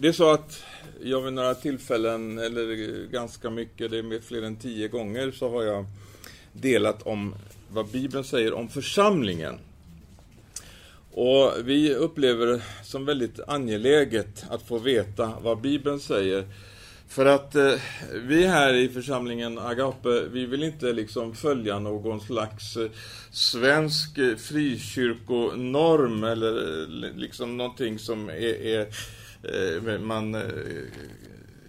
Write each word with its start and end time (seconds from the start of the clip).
det 0.00 0.08
är 0.08 0.12
så 0.12 0.30
att 0.30 0.62
jag 1.02 1.20
vid 1.20 1.32
några 1.32 1.54
tillfällen, 1.54 2.38
eller 2.38 2.66
ganska 3.06 3.50
mycket, 3.50 3.90
det 3.90 3.98
är 3.98 4.02
med 4.02 4.24
fler 4.24 4.42
än 4.42 4.56
tio 4.56 4.88
gånger, 4.88 5.30
så 5.30 5.50
har 5.50 5.62
jag 5.62 5.84
delat 6.52 7.02
om 7.02 7.34
vad 7.70 7.86
Bibeln 7.86 8.24
säger 8.24 8.52
om 8.52 8.68
församlingen. 8.68 9.58
Och 11.12 11.52
vi 11.64 11.94
upplever 11.94 12.46
det 12.46 12.62
som 12.84 13.04
väldigt 13.04 13.40
angeläget 13.48 14.44
att 14.50 14.62
få 14.62 14.78
veta 14.78 15.32
vad 15.42 15.60
Bibeln 15.60 16.00
säger. 16.00 16.44
För 17.08 17.26
att 17.26 17.54
eh, 17.54 17.74
vi 18.14 18.46
här 18.46 18.74
i 18.74 18.88
församlingen 18.88 19.58
Agape, 19.58 20.22
vi 20.32 20.46
vill 20.46 20.62
inte 20.62 20.92
liksom 20.92 21.34
följa 21.34 21.78
någon 21.78 22.20
slags 22.20 22.76
eh, 22.76 22.90
svensk 23.30 24.18
eh, 24.18 24.36
frikyrkonorm 24.36 26.24
eller 26.24 26.82
eh, 26.82 27.16
liksom 27.16 27.56
någonting 27.56 27.98
som 27.98 28.28
är, 28.28 28.66
är 28.66 28.80
eh, 28.80 28.86
Eh, 29.42 30.00
man 30.00 30.34
eh, 30.34 30.42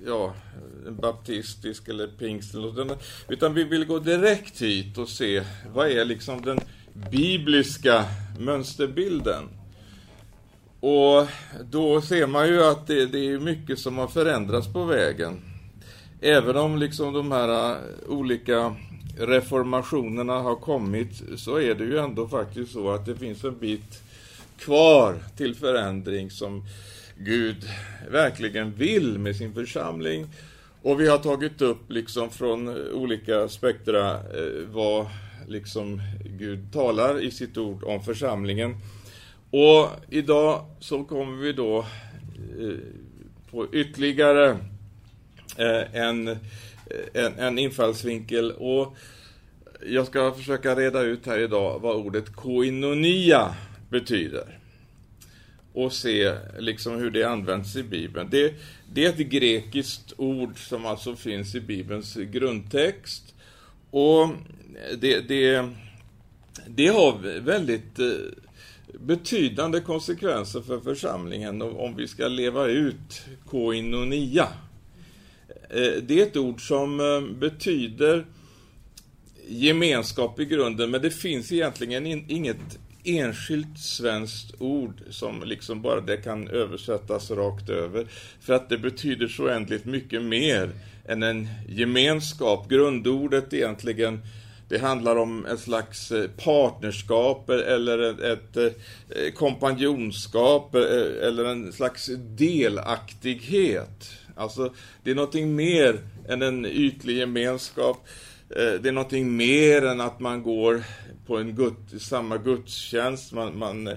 ja, 0.05 0.33
baptistisk 0.89 1.87
eller 1.87 2.07
pingst 2.07 2.55
utan 3.29 3.53
vi 3.53 3.63
vill 3.63 3.85
gå 3.85 3.99
direkt 3.99 4.61
hit 4.61 4.97
och 4.97 5.09
se 5.09 5.43
vad 5.73 5.87
är 5.87 6.05
liksom 6.05 6.41
den 6.41 6.59
bibliska 7.11 8.05
mönsterbilden. 8.39 9.49
Och 10.79 11.27
då 11.71 12.01
ser 12.01 12.27
man 12.27 12.47
ju 12.47 12.63
att 12.63 12.87
det, 12.87 13.05
det, 13.05 13.19
är 13.19 13.39
mycket 13.39 13.79
som 13.79 13.97
har 13.97 14.07
förändrats 14.07 14.73
på 14.73 14.85
vägen. 14.85 15.41
Även 16.21 16.57
om 16.57 16.77
liksom 16.77 17.13
de 17.13 17.31
här 17.31 17.71
eh, 17.71 17.77
olika 18.07 18.75
reformationerna 19.17 20.33
har 20.33 20.55
kommit 20.55 21.21
så 21.37 21.59
är 21.59 21.75
det 21.75 21.83
ju 21.83 21.97
ändå 21.97 22.27
faktiskt 22.27 22.71
så 22.71 22.91
att 22.91 23.05
det 23.05 23.15
finns 23.15 23.43
en 23.43 23.59
bit 23.59 24.01
kvar 24.59 25.15
till 25.37 25.55
förändring 25.55 26.31
som 26.31 26.63
Gud 27.21 27.69
verkligen 28.11 28.73
vill 28.73 29.19
med 29.19 29.35
sin 29.35 29.53
församling. 29.53 30.27
Och 30.81 31.01
vi 31.01 31.07
har 31.07 31.17
tagit 31.17 31.61
upp 31.61 31.91
liksom 31.91 32.29
från 32.29 32.67
eh, 32.67 32.93
olika 32.93 33.47
spektra 33.47 34.11
eh, 34.13 34.67
vad 34.71 35.07
liksom 35.47 36.01
Gud 36.25 36.73
talar 36.73 37.21
i 37.21 37.31
sitt 37.31 37.57
ord 37.57 37.83
om 37.83 38.03
församlingen. 38.03 38.75
Och 39.51 39.89
idag 40.09 40.65
så 40.79 41.03
kommer 41.03 41.37
vi 41.37 41.53
då 41.53 41.79
eh, 42.59 42.77
på 43.51 43.67
ytterligare 43.73 44.57
en, 45.93 46.27
en, 47.13 47.39
en 47.39 47.57
infallsvinkel. 47.57 48.51
Och 48.51 48.97
jag 49.85 50.07
ska 50.07 50.31
försöka 50.31 50.75
reda 50.75 51.01
ut 51.01 51.25
här 51.25 51.39
idag 51.39 51.79
vad 51.79 51.95
ordet 51.95 52.35
koinonia 52.35 53.55
betyder 53.89 54.58
och 55.73 55.93
se 55.93 56.33
liksom 56.59 56.95
hur 56.95 57.11
det 57.11 57.23
används 57.23 57.75
i 57.75 57.83
Bibeln. 57.83 58.27
Det, 58.31 58.53
det 58.93 59.05
är 59.05 59.09
ett 59.09 59.17
grekiskt 59.17 60.13
ord 60.17 60.67
som 60.67 60.85
alltså 60.85 61.15
finns 61.15 61.55
i 61.55 61.61
Bibelns 61.61 62.15
grundtext. 62.15 63.33
Och 63.91 64.29
det, 64.99 65.19
det, 65.19 65.69
det 66.67 66.87
har 66.87 67.39
väldigt 67.39 67.99
eh, 67.99 68.05
betydande 68.99 69.79
konsekvenser 69.79 70.61
för 70.61 70.79
församlingen 70.79 71.61
om 71.61 71.95
vi 71.95 72.07
ska 72.07 72.27
leva 72.27 72.65
ut 72.65 73.21
koinonia. 73.45 74.47
Eh, 75.69 76.03
det 76.03 76.21
är 76.21 76.23
ett 76.23 76.37
ord 76.37 76.67
som 76.67 76.99
eh, 76.99 77.37
betyder 77.39 78.25
gemenskap 79.47 80.39
i 80.39 80.45
grunden, 80.45 80.91
men 80.91 81.01
det 81.01 81.11
finns 81.11 81.51
egentligen 81.51 82.05
inget 82.31 82.79
enskilt 83.03 83.79
svenskt 83.79 84.53
ord 84.59 85.01
som 85.09 85.43
liksom 85.43 85.81
bara 85.81 86.01
det 86.01 86.17
kan 86.17 86.47
översättas 86.47 87.31
rakt 87.31 87.69
över. 87.69 88.07
För 88.41 88.53
att 88.53 88.69
det 88.69 88.77
betyder 88.77 89.27
så 89.27 89.43
oändligt 89.43 89.85
mycket 89.85 90.21
mer 90.21 90.69
än 91.07 91.23
en 91.23 91.47
gemenskap. 91.67 92.69
Grundordet 92.69 93.53
egentligen 93.53 94.21
det 94.69 94.77
handlar 94.77 95.15
om 95.15 95.45
ett 95.45 95.59
slags 95.59 96.11
eh, 96.11 96.29
partnerskap 96.29 97.49
eller 97.49 98.23
ett, 98.31 98.57
eh, 98.57 99.31
kompanjonskap 99.33 100.75
eh, 100.75 101.27
eller 101.27 101.45
en 101.45 101.73
slags 101.73 102.09
delaktighet. 102.37 104.11
Alltså, 104.35 104.73
det 105.03 105.11
är 105.11 105.15
någonting 105.15 105.55
mer 105.55 105.99
än 106.27 106.41
en 106.41 106.65
ytlig 106.65 107.17
gemenskap. 107.17 108.07
Det 108.47 108.85
är 108.85 108.91
någonting 108.91 109.37
mer 109.37 109.85
än 109.85 110.01
att 110.01 110.19
man 110.19 110.43
går 110.43 110.83
på 111.29 111.37
en 111.37 111.55
gud, 111.55 112.01
samma 112.01 112.37
gudstjänst, 112.37 113.31
man, 113.31 113.57
man 113.57 113.89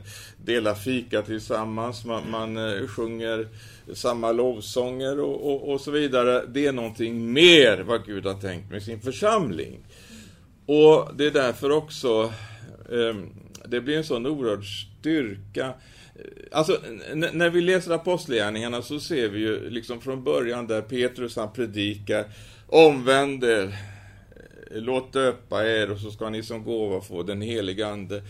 delar 0.45 0.75
fika 0.75 1.23
tillsammans, 1.23 2.05
man, 2.05 2.31
man 2.31 2.57
eh, 2.57 2.87
sjunger 2.87 3.49
samma 3.95 4.33
lovsånger 4.33 5.21
och, 5.21 5.53
och, 5.53 5.73
och, 5.73 5.81
så 5.81 5.91
vidare. 5.91 6.45
Det 6.49 6.67
är 6.67 6.73
någonting 6.73 7.33
mer 7.33 7.79
vad 7.79 8.07
Gud 8.07 8.27
har 8.27 8.35
tänkt 8.35 8.71
med 8.71 8.83
sin 8.83 9.01
församling. 9.01 9.79
Och 10.67 11.11
det 11.17 11.27
är 11.27 11.31
därför 11.31 11.71
också 11.71 12.33
eh, 12.91 13.17
det 13.65 13.81
blir 13.81 13.97
en 13.97 14.05
sån 14.05 14.27
oerhörd 14.27 14.65
styrka. 14.65 15.67
Eh, 15.67 16.59
alltså, 16.59 16.79
när 17.15 17.51
vi 17.51 17.61
läser 17.61 17.91
apostlagärningarna 17.91 18.83
så 18.83 19.01
ser 19.01 19.29
vi 19.29 19.39
ju 19.39 19.71
liksom 19.71 20.01
från 20.01 20.25
början 20.25 20.67
där 20.67 20.83
Petrus 20.83 21.37
han 21.37 21.53
predikar, 21.53 22.25
omvänd 22.67 23.45
er, 23.45 23.92
låt 24.73 25.13
döpa 25.13 25.67
er 25.67 25.91
och 25.91 25.99
så 25.99 26.11
ska 26.11 26.31
ni 26.31 26.43
som 26.43 26.65
gåva 26.65 27.01
få 27.01 27.23
den 27.23 27.43
heliga 27.43 27.87
Ande. 27.87 28.23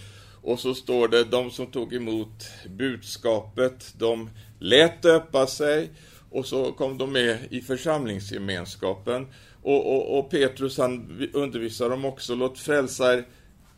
Och 0.42 0.60
så 0.60 0.74
står 0.74 1.08
det, 1.08 1.24
de 1.24 1.50
som 1.50 1.66
tog 1.66 1.94
emot 1.94 2.50
budskapet, 2.68 3.94
de 3.98 4.30
lät 4.58 5.02
döpa 5.02 5.46
sig 5.46 5.90
och 6.30 6.46
så 6.46 6.72
kom 6.72 6.98
de 6.98 7.12
med 7.12 7.38
i 7.50 7.60
församlingsgemenskapen. 7.60 9.26
Och, 9.62 9.94
och, 9.94 10.18
och 10.18 10.30
Petrus 10.30 10.78
han 10.78 11.28
undervisar 11.32 11.90
dem 11.90 12.04
också, 12.04 12.34
låt 12.34 12.58
frälsa 12.58 13.14
er 13.14 13.24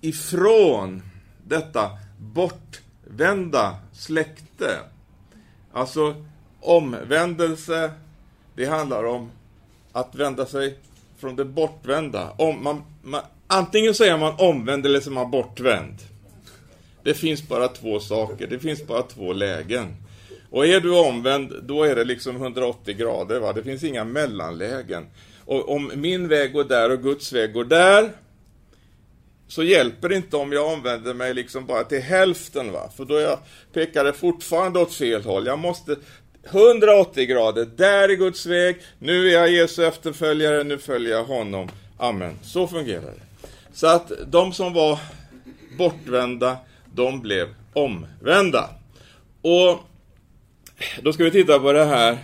ifrån 0.00 1.02
detta 1.46 1.90
bortvända 2.18 3.76
släkte. 3.92 4.80
Alltså 5.72 6.24
omvändelse, 6.60 7.90
det 8.54 8.66
handlar 8.66 9.04
om 9.04 9.30
att 9.92 10.14
vända 10.14 10.46
sig 10.46 10.78
från 11.24 11.36
det 11.36 11.44
bortvända. 11.44 12.30
Om 12.38 12.64
man, 12.64 12.82
man, 13.02 13.22
antingen 13.46 13.94
så 13.94 14.04
är 14.04 14.18
man 14.18 14.34
omvänd 14.38 14.86
eller 14.86 15.00
så 15.00 15.10
är 15.10 15.14
man 15.14 15.30
bortvänd. 15.30 15.94
Det 17.02 17.14
finns 17.14 17.48
bara 17.48 17.68
två 17.68 18.00
saker, 18.00 18.46
det 18.46 18.58
finns 18.58 18.86
bara 18.86 19.02
två 19.02 19.32
lägen. 19.32 19.96
Och 20.50 20.66
är 20.66 20.80
du 20.80 20.98
omvänd, 20.98 21.52
då 21.62 21.84
är 21.84 21.96
det 21.96 22.04
liksom 22.04 22.36
180 22.36 22.96
grader, 22.96 23.40
va? 23.40 23.52
det 23.52 23.62
finns 23.62 23.84
inga 23.84 24.04
mellanlägen. 24.04 25.06
Och 25.44 25.68
om 25.74 25.92
min 25.94 26.28
väg 26.28 26.52
går 26.52 26.64
där 26.64 26.90
och 26.90 27.02
Guds 27.02 27.32
väg 27.32 27.52
går 27.52 27.64
där, 27.64 28.10
så 29.48 29.62
hjälper 29.62 30.08
det 30.08 30.16
inte 30.16 30.36
om 30.36 30.52
jag 30.52 30.72
omvänder 30.72 31.14
mig 31.14 31.34
liksom 31.34 31.66
bara 31.66 31.84
till 31.84 32.02
hälften, 32.02 32.72
va? 32.72 32.90
för 32.96 33.04
då 33.04 33.20
jag 33.20 33.38
pekar 33.72 34.04
det 34.04 34.12
fortfarande 34.12 34.78
åt 34.78 34.94
fel 34.94 35.24
håll. 35.24 35.46
Jag 35.46 35.58
måste 35.58 35.96
180 36.50 37.26
grader, 37.26 37.68
där 37.76 38.08
är 38.08 38.14
Guds 38.14 38.46
väg, 38.46 38.76
nu 38.98 39.28
är 39.28 39.32
jag 39.32 39.50
Jesu 39.50 39.84
efterföljare, 39.84 40.64
nu 40.64 40.78
följer 40.78 41.10
jag 41.10 41.24
honom. 41.24 41.68
Amen. 41.96 42.38
Så 42.42 42.66
fungerar 42.66 43.02
det. 43.02 43.48
Så 43.72 43.86
att 43.86 44.12
de 44.26 44.52
som 44.52 44.72
var 44.72 44.98
bortvända, 45.78 46.56
de 46.94 47.20
blev 47.20 47.48
omvända. 47.72 48.70
Och 49.42 49.78
då 51.02 51.12
ska 51.12 51.24
vi 51.24 51.30
titta 51.30 51.58
på 51.58 51.72
det 51.72 51.84
här. 51.84 52.18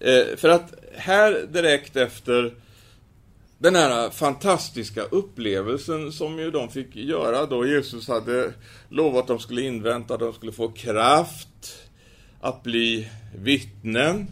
Eh, 0.00 0.36
för 0.36 0.48
att 0.48 0.74
här 0.96 1.46
direkt 1.52 1.96
efter 1.96 2.54
den 3.58 3.74
här 3.74 4.10
fantastiska 4.10 5.02
upplevelsen 5.02 6.12
som 6.12 6.38
ju 6.38 6.50
de 6.50 6.68
fick 6.68 6.96
göra 6.96 7.46
då 7.46 7.66
Jesus 7.66 8.08
hade 8.08 8.52
lovat 8.88 9.20
att 9.20 9.28
de 9.28 9.38
skulle 9.38 9.62
invänta, 9.62 10.16
de 10.16 10.32
skulle 10.32 10.52
få 10.52 10.68
kraft 10.68 11.48
att 12.44 12.62
bli 12.62 13.08
vittnen. 13.38 14.26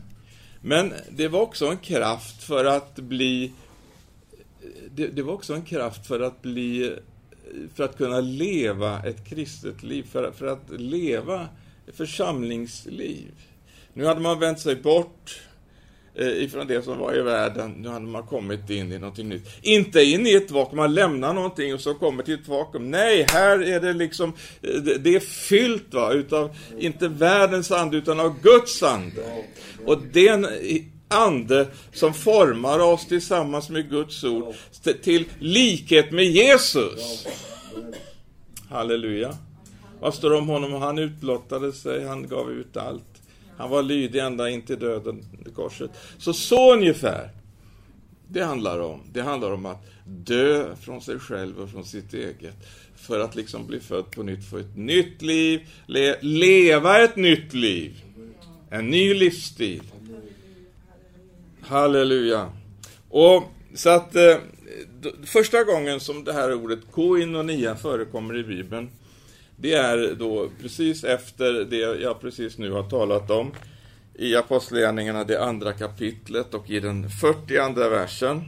Men 0.60 0.92
det 1.10 1.28
var 1.28 1.40
också 1.40 1.66
en 1.66 1.78
kraft 1.78 2.42
för 2.42 2.64
att 2.64 2.96
bli 2.96 3.52
det, 4.90 5.06
det, 5.06 5.22
var 5.22 5.32
också 5.32 5.54
en 5.54 5.64
kraft 5.64 6.06
för 6.06 6.20
att 6.20 6.42
bli 6.42 6.96
för 7.74 7.84
att 7.84 7.96
kunna 7.96 8.20
leva 8.20 9.02
ett 9.02 9.28
kristet 9.28 9.82
liv, 9.82 10.02
för, 10.02 10.32
för 10.32 10.46
att 10.46 10.70
leva 10.70 11.48
församlingsliv. 11.92 13.32
Nu 13.92 14.04
hade 14.04 14.20
man 14.20 14.38
vänt 14.38 14.60
sig 14.60 14.76
bort 14.76 15.40
Eh, 16.14 16.44
ifrån 16.44 16.66
det 16.66 16.82
som 16.82 16.98
var 16.98 17.18
i 17.18 17.22
världen. 17.22 17.74
Nu 17.78 17.88
hade 17.88 18.06
man 18.06 18.22
kommit 18.22 18.70
in 18.70 18.92
i 18.92 18.98
någonting 18.98 19.28
nytt. 19.28 19.48
Inte 19.62 20.02
in 20.02 20.26
i 20.26 20.34
ett 20.34 20.50
vakuum, 20.50 20.76
man 20.76 20.94
lämnar 20.94 21.34
någonting 21.34 21.74
och 21.74 21.80
så 21.80 21.94
kommer 21.94 22.22
till 22.22 22.34
ett 22.34 22.48
vakuum. 22.48 22.90
Nej, 22.90 23.26
här 23.28 23.62
är 23.62 23.80
det 23.80 23.92
liksom, 23.92 24.32
eh, 24.62 24.80
det 24.80 25.14
är 25.14 25.20
fyllt 25.20 25.94
va, 25.94 26.12
utav, 26.12 26.56
inte 26.78 27.08
världens 27.08 27.70
ande, 27.70 27.96
utan 27.96 28.20
av 28.20 28.40
Guds 28.42 28.82
ande. 28.82 29.44
Och 29.86 29.98
den 30.12 30.44
eh, 30.44 30.50
ande 31.08 31.66
som 31.92 32.14
formar 32.14 32.78
oss 32.78 33.06
tillsammans 33.06 33.70
med 33.70 33.90
Guds 33.90 34.24
ord 34.24 34.54
till 35.02 35.24
likhet 35.38 36.12
med 36.12 36.24
Jesus. 36.24 37.26
Halleluja. 38.68 39.36
Vad 40.00 40.14
står 40.14 40.30
det 40.30 40.36
om 40.36 40.48
honom? 40.48 40.72
Han 40.72 40.98
utblottade 40.98 41.72
sig, 41.72 42.06
han 42.06 42.28
gav 42.28 42.52
ut 42.52 42.76
allt. 42.76 43.11
Han 43.56 43.70
var 43.70 43.82
lydig 43.82 44.18
ända 44.18 44.50
in 44.50 44.62
till 44.62 44.78
döden 44.78 45.24
i 45.46 45.50
korset. 45.50 45.90
Så 46.18 46.32
så 46.32 46.72
ungefär 46.72 47.30
det 48.28 48.44
handlar 48.44 48.80
om. 48.80 49.00
Det 49.12 49.22
handlar 49.22 49.52
om 49.52 49.66
att 49.66 49.86
dö 50.06 50.76
från 50.76 51.00
sig 51.00 51.18
själv 51.18 51.60
och 51.60 51.70
från 51.70 51.84
sitt 51.84 52.14
eget. 52.14 52.54
För 52.96 53.20
att 53.20 53.34
liksom 53.34 53.66
bli 53.66 53.80
född 53.80 54.10
på 54.10 54.22
nytt, 54.22 54.50
få 54.50 54.58
ett 54.58 54.76
nytt 54.76 55.22
liv, 55.22 55.60
le 55.86 56.16
leva 56.20 57.04
ett 57.04 57.16
nytt 57.16 57.54
liv. 57.54 58.02
En 58.70 58.90
ny 58.90 59.14
livsstil. 59.14 59.82
Halleluja. 61.60 62.52
Och 63.08 63.42
så 63.74 63.90
att 63.90 64.16
eh, 64.16 64.36
första 65.24 65.64
gången 65.64 66.00
som 66.00 66.24
det 66.24 66.32
här 66.32 66.54
ordet 66.54 66.80
koinonia 66.90 67.76
förekommer 67.76 68.38
i 68.38 68.42
Bibeln, 68.42 68.90
det 69.62 69.74
är 69.74 70.14
då 70.14 70.48
precis 70.62 71.04
efter 71.04 71.52
det 71.52 72.00
jag 72.02 72.20
precis 72.20 72.58
nu 72.58 72.70
har 72.70 72.82
talat 72.82 73.30
om 73.30 73.52
i 74.14 74.36
Apostlagärningarna, 74.36 75.24
det 75.24 75.44
andra 75.44 75.72
kapitlet 75.72 76.54
och 76.54 76.70
i 76.70 76.80
den 76.80 77.10
42 77.10 77.88
versen, 77.88 78.42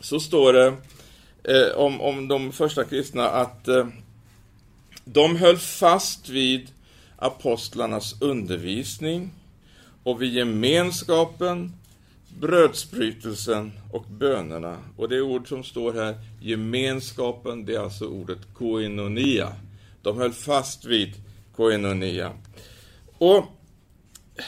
så 0.00 0.20
står 0.20 0.52
det 0.52 0.66
eh, 1.44 1.76
om, 1.76 2.00
om 2.00 2.28
de 2.28 2.52
första 2.52 2.84
kristna 2.84 3.28
att 3.28 3.68
eh, 3.68 3.86
de 5.04 5.36
höll 5.36 5.56
fast 5.56 6.28
vid 6.28 6.70
apostlarnas 7.16 8.22
undervisning 8.22 9.30
och 10.02 10.22
vid 10.22 10.32
gemenskapen, 10.32 11.72
brödsbrytelsen 12.40 13.72
och 13.92 14.04
bönerna. 14.10 14.76
Och 14.96 15.08
det 15.08 15.20
ord 15.20 15.48
som 15.48 15.64
står 15.64 15.92
här, 15.92 16.14
gemenskapen, 16.40 17.64
det 17.64 17.74
är 17.74 17.80
alltså 17.80 18.06
ordet 18.06 18.38
koinonia. 18.54 19.52
De 20.02 20.18
höll 20.18 20.32
fast 20.32 20.84
vid 20.84 21.14
koinonia. 21.56 22.32
Och 23.18 23.44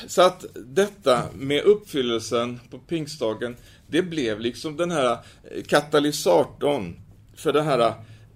så 0.06 0.22
att 0.22 0.44
detta 0.54 1.22
med 1.34 1.62
uppfyllelsen 1.62 2.60
på 2.70 2.78
pingstdagen, 2.78 3.56
det 3.86 4.02
blev 4.02 4.40
liksom 4.40 4.76
den 4.76 4.90
här 4.90 5.12
eh, 5.12 5.62
katalysatorn 5.66 7.00
för 7.34 7.52
den 7.52 7.64
här 7.64 7.78
eh, 7.78 7.94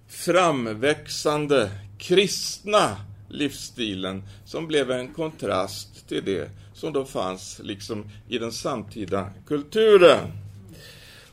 framväxande 0.09 1.71
kristna 1.99 2.97
livsstilen 3.29 4.23
som 4.45 4.67
blev 4.67 4.91
en 4.91 5.15
kontrast 5.15 6.09
till 6.09 6.25
det 6.25 6.51
som 6.75 6.93
då 6.93 7.05
fanns 7.05 7.61
liksom 7.63 8.11
i 8.29 8.39
den 8.39 8.53
samtida 8.53 9.31
kulturen. 9.47 10.33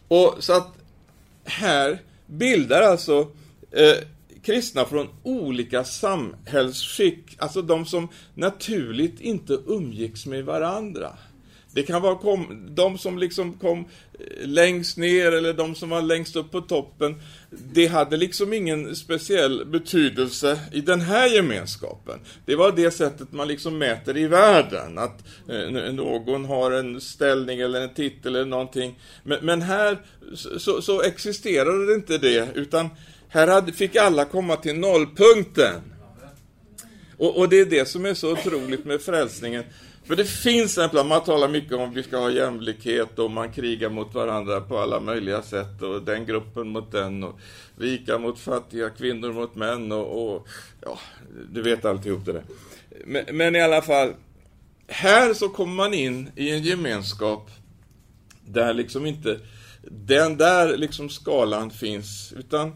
Och 0.07 0.35
så 0.39 0.53
att 0.53 0.73
här 1.43 2.01
bildar 2.25 2.81
alltså 2.81 3.31
eh, 3.71 3.97
kristna 4.43 4.85
från 4.85 5.07
olika 5.23 5.83
samhällsskick, 5.83 7.35
alltså 7.37 7.61
de 7.61 7.85
som 7.85 8.07
naturligt 8.33 9.21
inte 9.21 9.53
umgicks 9.67 10.25
med 10.25 10.45
varandra. 10.45 11.17
Det 11.73 11.83
kan 11.83 12.01
vara 12.01 12.15
kom, 12.15 12.67
de 12.69 12.97
som 12.97 13.17
liksom 13.17 13.53
kom 13.53 13.79
eh, 13.79 14.47
längst 14.47 14.97
ner 14.97 15.31
eller 15.31 15.53
de 15.53 15.75
som 15.75 15.89
var 15.89 16.01
längst 16.01 16.35
upp 16.35 16.51
på 16.51 16.61
toppen. 16.61 17.15
Det 17.49 17.87
hade 17.87 18.17
liksom 18.17 18.53
ingen 18.53 18.95
speciell 18.95 19.65
betydelse 19.65 20.59
i 20.71 20.81
den 20.81 21.01
här 21.01 21.27
gemenskapen. 21.27 22.19
Det 22.45 22.55
var 22.55 22.71
det 22.71 22.91
sättet 22.91 23.31
man 23.31 23.47
liksom 23.47 23.77
mäter 23.77 24.17
i 24.17 24.27
världen. 24.27 24.97
Att 24.97 25.23
eh, 25.49 25.93
någon 25.93 26.45
har 26.45 26.71
en 26.71 27.01
ställning 27.01 27.59
eller 27.59 27.81
en 27.81 27.93
titel 27.93 28.35
eller 28.35 28.45
någonting. 28.45 28.99
Men, 29.23 29.45
men 29.45 29.61
här 29.61 29.97
så, 30.35 30.81
så 30.81 31.01
existerade 31.01 31.85
det 31.85 31.93
inte 31.93 32.17
det, 32.17 32.47
utan 32.55 32.89
här 33.31 33.71
fick 33.71 33.95
alla 33.95 34.25
komma 34.25 34.55
till 34.55 34.75
nollpunkten. 34.75 35.81
Och, 37.17 37.37
och, 37.37 37.49
det 37.49 37.59
är 37.59 37.65
det 37.65 37.85
som 37.85 38.05
är 38.05 38.13
så 38.13 38.31
otroligt 38.31 38.85
med 38.85 39.01
frälsningen. 39.01 39.63
För 40.03 40.15
det 40.15 40.25
finns 40.25 40.77
en 40.77 40.89
plan, 40.89 41.07
man 41.07 41.23
talar 41.23 41.47
mycket 41.47 41.73
om 41.73 41.89
att 41.89 41.95
vi 41.95 42.03
ska 42.03 42.17
ha 42.17 42.29
jämlikhet 42.29 43.19
och 43.19 43.31
man 43.31 43.51
krigar 43.51 43.89
mot 43.89 44.13
varandra 44.13 44.61
på 44.61 44.77
alla 44.77 44.99
möjliga 44.99 45.41
sätt 45.41 45.81
och 45.81 46.03
den 46.03 46.25
gruppen 46.25 46.67
mot 46.67 46.91
den 46.91 47.23
och 47.23 47.39
rika 47.77 48.17
mot 48.17 48.39
fattiga, 48.39 48.89
kvinnor 48.89 49.33
mot 49.33 49.55
män 49.55 49.91
och, 49.91 50.35
och 50.35 50.47
ja, 50.81 50.99
du 51.51 51.61
vet 51.61 51.85
alltihop 51.85 52.25
det 52.25 52.33
där. 52.33 52.43
Men, 53.05 53.25
men 53.31 53.55
i 53.55 53.61
alla 53.61 53.81
fall, 53.81 54.13
här 54.87 55.33
så 55.33 55.49
kommer 55.49 55.73
man 55.73 55.93
in 55.93 56.31
i 56.35 56.51
en 56.51 56.63
gemenskap 56.63 57.49
där 58.45 58.73
liksom 58.73 59.05
inte 59.05 59.39
den 59.81 60.37
där 60.37 60.77
liksom 60.77 61.09
skalan 61.09 61.71
finns, 61.71 62.33
utan 62.37 62.75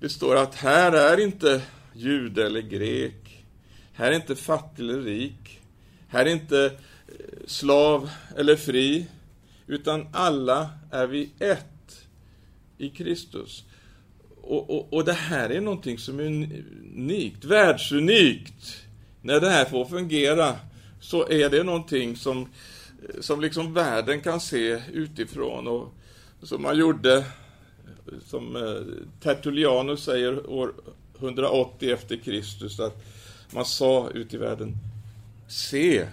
det 0.00 0.08
står 0.08 0.36
att 0.36 0.54
här 0.54 0.92
är 0.92 1.20
inte 1.20 1.62
jude 1.92 2.46
eller 2.46 2.60
grek. 2.60 3.44
Här 3.92 4.12
är 4.12 4.16
inte 4.16 4.36
fattig 4.36 4.82
eller 4.82 5.00
rik. 5.00 5.60
Här 6.08 6.26
är 6.26 6.30
inte 6.30 6.64
eh, 7.08 7.46
slav 7.46 8.10
eller 8.36 8.56
fri. 8.56 9.06
Utan 9.66 10.06
alla 10.12 10.70
är 10.90 11.06
vi 11.06 11.30
ett 11.38 12.06
i 12.78 12.88
Kristus. 12.88 13.64
Och, 14.42 14.70
och, 14.70 14.92
och 14.92 15.04
det 15.04 15.12
här 15.12 15.50
är 15.50 15.60
någonting 15.60 15.98
som 15.98 16.20
är 16.20 16.24
unikt, 16.24 17.44
världsunikt. 17.44 18.76
När 19.22 19.40
det 19.40 19.50
här 19.50 19.64
får 19.64 19.84
fungera 19.84 20.56
så 21.00 21.28
är 21.28 21.50
det 21.50 21.62
någonting 21.62 22.16
som, 22.16 22.40
eh, 22.42 23.20
som 23.20 23.40
liksom 23.40 23.74
världen 23.74 24.20
kan 24.20 24.40
se 24.40 24.82
utifrån 24.92 25.68
och 25.68 25.94
som 26.42 26.62
man 26.62 26.78
gjorde 26.78 27.24
som 28.26 28.56
eh, 28.56 29.06
Tertullianus 29.20 30.04
säger 30.04 30.50
år 30.50 30.72
180 31.18 31.92
efter 31.92 32.16
Kristus, 32.16 32.80
att 32.80 33.04
man 33.50 33.64
sa 33.64 34.10
ut 34.10 34.34
i 34.34 34.36
världen, 34.36 34.76
se, 35.48 36.06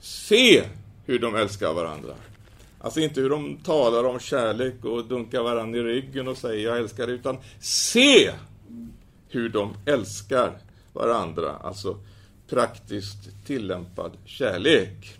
se 0.00 0.64
hur 1.06 1.18
de 1.18 1.34
älskar 1.34 1.74
varandra. 1.74 2.14
Alltså 2.78 3.00
inte 3.00 3.20
hur 3.20 3.30
de 3.30 3.56
talar 3.56 4.04
om 4.04 4.20
kärlek 4.20 4.84
och 4.84 5.04
dunkar 5.04 5.42
varandra 5.42 5.78
i 5.78 5.82
ryggen 5.82 6.28
och 6.28 6.36
säger 6.36 6.68
jag 6.68 6.78
älskar 6.78 7.06
dig, 7.06 7.14
utan 7.14 7.36
se 7.60 8.32
hur 9.28 9.48
de 9.48 9.74
älskar 9.86 10.58
varandra. 10.92 11.50
Alltså 11.50 11.98
praktiskt 12.48 13.46
tillämpad 13.46 14.12
kärlek. 14.24 15.16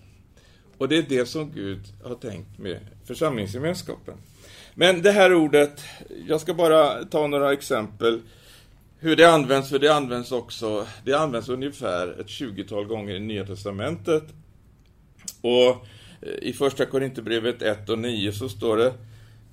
Och 0.79 0.89
det 0.89 0.97
är 0.97 1.03
det 1.09 1.27
som 1.27 1.53
Gud 1.53 1.81
har 2.05 2.15
tänkt 2.15 2.59
med 2.59 2.81
församlingsgemenskapen. 3.05 4.15
Men 4.75 5.03
det 5.03 5.13
här 5.13 5.35
ordet, 5.35 5.85
jag 6.29 6.41
ska 6.41 6.55
bara 6.55 7.05
ta 7.05 7.27
några 7.27 7.53
exempel 7.53 8.21
hur 9.03 9.17
det 9.17 9.25
används, 9.25 9.71
för 9.71 9.79
det 9.79 9.95
används 9.95 10.33
också, 10.33 10.87
det 11.05 11.15
används 11.15 11.49
ungefär 11.49 12.21
ett 12.21 12.27
20-tal 12.27 12.85
gånger 12.85 13.15
i 13.15 13.21
Nya 13.21 13.45
Testamentet. 13.45 14.25
Och 15.41 15.87
eh, 16.23 16.35
i 16.43 16.53
första 16.53 16.87
Korinthierbrevet 16.87 17.63
1 17.63 17.89
och 17.89 17.99
9 17.99 18.33
så 18.33 18.49
står 18.49 18.77
det 18.77 18.93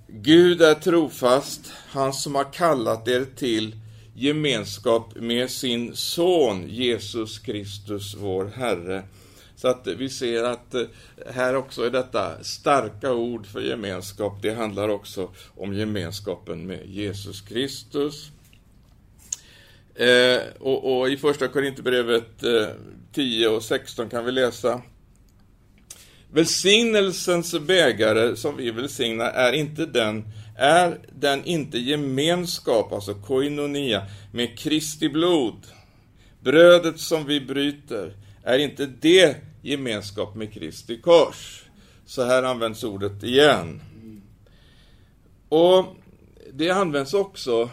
Gud 0.07 0.61
är 0.61 0.73
trofast, 0.73 1.73
han 1.89 2.13
som 2.13 2.35
har 2.35 2.53
kallat 2.53 3.07
er 3.07 3.25
till 3.35 3.75
gemenskap 4.15 5.15
med 5.15 5.49
sin 5.49 5.95
son 5.95 6.67
Jesus 6.67 7.39
Kristus, 7.39 8.15
vår 8.19 8.45
Herre. 8.55 9.03
Så 9.57 9.67
att 9.67 9.87
vi 9.87 10.09
ser 10.09 10.43
att 10.43 10.73
eh, 10.73 10.83
här 11.29 11.55
också 11.55 11.83
är 11.83 11.89
detta 11.89 12.43
starka 12.43 13.13
ord 13.13 13.45
för 13.45 13.61
gemenskap. 13.61 14.41
Det 14.41 14.53
handlar 14.53 14.89
också 14.89 15.29
om 15.55 15.73
gemenskapen 15.73 16.67
med 16.67 16.85
Jesus 16.85 17.41
Kristus. 17.41 18.31
Eh, 19.95 20.41
och, 20.59 20.99
och, 20.99 21.09
i 21.09 21.17
första 21.17 21.47
Korinthierbrevet 21.47 22.43
eh, 22.43 22.67
10 23.13 23.47
och 23.47 23.63
16 23.63 24.09
kan 24.09 24.25
vi 24.25 24.31
läsa 24.31 24.81
Välsignelsens 26.31 27.59
bägare 27.59 28.35
som 28.35 28.57
vi 28.57 28.71
välsignar 28.71 29.31
är 29.31 29.53
inte 29.53 29.85
den 29.85 30.25
är 30.57 30.99
den 31.19 31.45
inte 31.45 31.77
gemenskap, 31.77 32.93
alltså 32.93 33.13
koinonia, 33.13 34.05
med 34.31 34.59
Kristi 34.59 35.09
blod? 35.09 35.67
Brödet 36.39 36.99
som 36.99 37.25
vi 37.25 37.41
bryter, 37.41 38.13
är 38.43 38.59
inte 38.59 38.85
det 38.85 39.35
gemenskap 39.61 40.35
med 40.35 40.53
Kristi 40.53 41.01
kors? 41.01 41.63
Så 42.05 42.23
här 42.23 42.43
används 42.43 42.83
ordet 42.83 43.23
igen. 43.23 43.81
Och 45.49 45.85
det 46.53 46.69
används 46.69 47.13
också 47.13 47.69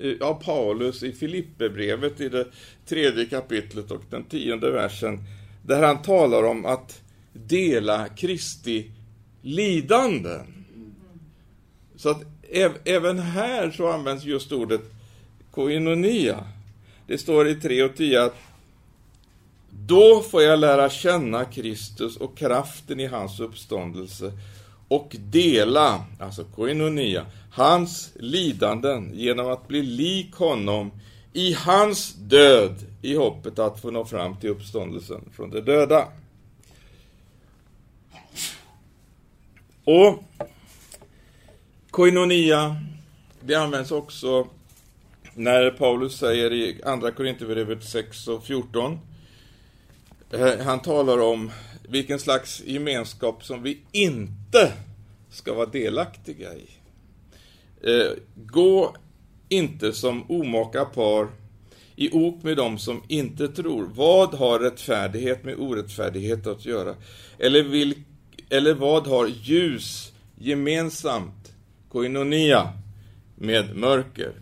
eh, 0.00 0.28
av 0.28 0.42
Paulus 0.42 1.02
i 1.02 1.12
Filipperbrevet 1.12 2.20
i 2.20 2.28
det 2.28 2.46
tredje 2.86 3.24
kapitlet 3.24 3.90
och 3.90 4.02
den 4.10 4.24
tionde 4.24 4.70
versen, 4.70 5.18
där 5.62 5.82
han 5.82 6.02
talar 6.02 6.42
om 6.42 6.66
att 6.66 7.02
dela 7.32 8.08
Kristi 8.08 8.90
lidanden. 9.42 10.64
Så 11.96 12.10
att 12.10 12.22
även 12.84 13.18
här 13.18 13.70
så 13.70 13.88
används 13.88 14.24
just 14.24 14.52
ordet 14.52 14.80
koinonia. 15.50 16.44
Det 17.06 17.18
står 17.18 17.48
i 17.48 17.54
3 17.54 17.82
och 17.82 17.96
10 17.96 18.22
att 18.22 18.36
då 19.74 20.20
får 20.20 20.42
jag 20.42 20.58
lära 20.58 20.90
känna 20.90 21.44
Kristus 21.44 22.16
och 22.16 22.38
kraften 22.38 23.00
i 23.00 23.06
hans 23.06 23.40
uppståndelse 23.40 24.32
och 24.88 25.16
dela, 25.18 26.04
alltså 26.20 26.44
koinonia, 26.44 27.26
hans 27.52 28.10
lidanden 28.14 29.10
genom 29.14 29.48
att 29.48 29.68
bli 29.68 29.82
lik 29.82 30.34
honom 30.34 30.90
i 31.32 31.52
hans 31.52 32.14
död 32.14 32.74
i 33.02 33.14
hoppet 33.16 33.58
att 33.58 33.80
få 33.80 33.90
nå 33.90 34.04
fram 34.04 34.36
till 34.36 34.50
uppståndelsen 34.50 35.28
från 35.32 35.50
de 35.50 35.60
döda. 35.60 36.08
Och 39.84 40.24
koinonia, 41.90 42.76
det 43.40 43.54
används 43.54 43.90
också 43.90 44.48
när 45.34 45.70
Paulus 45.70 46.18
säger 46.18 46.52
i 46.52 46.82
Andra 46.84 47.10
Korinthierbrevet 47.10 47.84
6 47.84 48.28
och 48.28 48.44
14, 48.44 48.98
Eh, 50.32 50.58
han 50.58 50.82
talar 50.82 51.18
om 51.18 51.50
vilken 51.88 52.18
slags 52.18 52.62
gemenskap 52.66 53.44
som 53.44 53.62
vi 53.62 53.80
inte 53.92 54.72
ska 55.30 55.54
vara 55.54 55.66
delaktiga 55.66 56.54
i. 56.54 56.68
Eh, 57.82 58.12
gå 58.34 58.96
inte 59.48 59.92
som 59.92 60.30
omaka 60.30 60.84
par 60.84 61.28
i 61.96 62.10
ok 62.12 62.42
med 62.42 62.56
dem 62.56 62.78
som 62.78 63.02
inte 63.08 63.48
tror. 63.48 63.90
Vad 63.94 64.34
har 64.34 64.58
rättfärdighet 64.58 65.44
med 65.44 65.54
orättfärdighet 65.58 66.46
att 66.46 66.66
göra? 66.66 66.94
Eller, 67.38 67.62
vilk, 67.62 67.98
eller 68.50 68.74
vad 68.74 69.06
har 69.06 69.26
ljus 69.26 70.12
gemensamt, 70.38 71.52
koinonia, 71.88 72.72
med 73.36 73.76
mörker? 73.76 74.32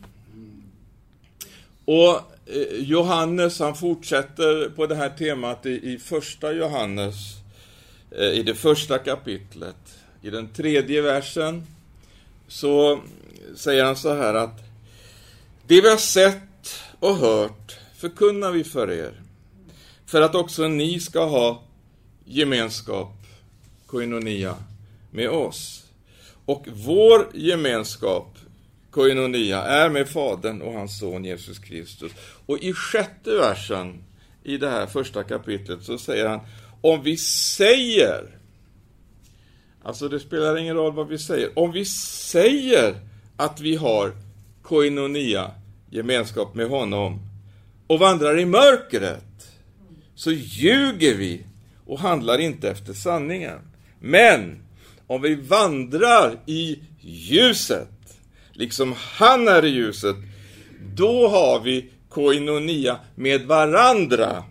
Och 1.85 2.30
Eh, 2.53 2.83
Johannes, 2.83 3.59
han 3.59 3.75
fortsätter 3.75 4.69
på 4.69 4.87
det 4.87 4.95
här 4.95 5.11
temat 5.11 5.67
i, 5.67 5.93
i 5.93 5.99
första 5.99 6.53
Johannes, 6.53 7.15
eh, 8.11 8.29
i 8.29 8.43
det 8.43 8.55
första 8.55 8.99
kapitlet. 8.99 9.77
I 10.23 10.31
den 10.31 10.49
tredje 10.49 11.03
versen 11.03 11.67
så 12.49 13.01
säger 13.57 13.85
han 13.85 13.97
så 13.97 14.15
här 14.15 14.35
att 14.35 14.59
det 15.67 15.81
vi 15.81 15.91
har 15.91 15.97
sett 15.97 16.81
och 17.01 17.17
hört 17.17 17.79
förkunnar 17.97 18.53
vi 18.53 18.65
för 18.65 18.91
er, 18.91 19.13
för 20.07 20.21
att 20.21 20.35
också 20.35 20.69
ni 20.69 21.01
ska 21.01 21.25
ha 21.25 21.63
gemenskap, 22.25 23.17
koinonia, 23.87 24.57
med 25.11 25.31
oss. 25.31 25.85
Och 26.45 26.67
vår 26.73 27.29
gemenskap, 27.35 28.39
koinonia, 28.91 29.63
är 29.63 29.89
med 29.89 30.09
Fadern 30.09 30.63
och 30.63 30.73
hans 30.73 30.99
son 30.99 31.25
Jesus 31.25 31.59
Kristus. 31.59 32.13
Och 32.47 32.59
i 32.59 32.73
sjätte 32.73 33.31
versen 33.31 34.05
i 34.45 34.57
det 34.57 34.71
här 34.71 34.87
första 34.87 35.23
kapitlet 35.23 35.83
så 35.83 35.99
säger 35.99 36.27
han, 36.27 36.41
om 36.81 37.03
vi 37.03 37.17
säger, 37.17 38.39
alltså 39.83 40.09
det 40.09 40.21
spelar 40.21 40.59
ingen 40.59 40.77
roll 40.77 40.93
vad 40.93 41.09
vi 41.09 41.19
säger, 41.19 41.59
om 41.59 41.73
vi 41.73 41.85
säger 41.85 42.95
att 43.37 43.61
vi 43.61 43.77
har 43.77 44.13
koinonia, 44.63 45.51
gemenskap 45.91 46.55
med 46.55 46.69
honom, 46.69 47.21
och 47.87 47.99
vandrar 47.99 48.39
i 48.39 48.45
mörkret, 48.45 49.25
så 50.15 50.31
ljuger 50.31 51.15
vi 51.15 51.45
och 51.87 52.01
handlar 52.01 52.39
inte 52.39 52.71
efter 52.71 52.93
sanningen. 52.93 53.59
Men 54.01 54.63
om 55.07 55.23
vi 55.23 55.35
vandrar 55.35 56.39
i 56.47 56.79
ljuset, 57.01 57.89
liksom 58.61 58.95
han 58.99 59.49
är 59.49 59.65
i 59.65 59.69
ljuset, 59.69 60.17
då 60.95 61.29
har 61.29 61.61
vi 61.61 61.91
koinonia 62.09 62.99
med 63.15 63.47
varandra. 63.47 64.45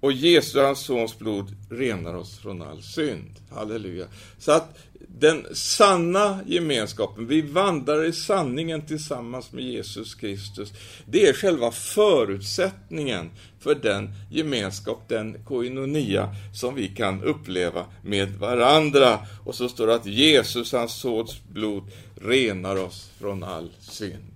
Och 0.00 0.12
Jesu, 0.12 0.60
hans 0.60 0.84
sons 0.84 1.18
blod, 1.18 1.56
renar 1.70 2.14
oss 2.14 2.38
från 2.38 2.62
all 2.62 2.82
synd. 2.82 3.30
Halleluja. 3.50 4.06
Så 4.38 4.52
att 4.52 4.78
den 5.08 5.46
sanna 5.52 6.40
gemenskapen, 6.46 7.26
vi 7.26 7.40
vandrar 7.42 8.04
i 8.04 8.12
sanningen 8.12 8.86
tillsammans 8.86 9.52
med 9.52 9.64
Jesus 9.64 10.14
Kristus, 10.14 10.72
det 11.06 11.28
är 11.28 11.32
själva 11.32 11.70
förutsättningen 11.70 13.30
för 13.62 13.74
den 13.74 14.10
gemenskap, 14.30 15.08
den 15.08 15.44
koinonia, 15.44 16.34
som 16.54 16.74
vi 16.74 16.88
kan 16.88 17.22
uppleva 17.22 17.84
med 18.02 18.28
varandra. 18.28 19.18
Och 19.44 19.54
så 19.54 19.68
står 19.68 19.86
det 19.86 19.94
att 19.94 20.06
Jesus, 20.06 20.72
hans 20.72 20.94
sons 20.94 21.40
blod, 21.48 21.82
renar 22.20 22.76
oss 22.76 23.10
från 23.20 23.42
all 23.42 23.70
synd. 23.80 24.34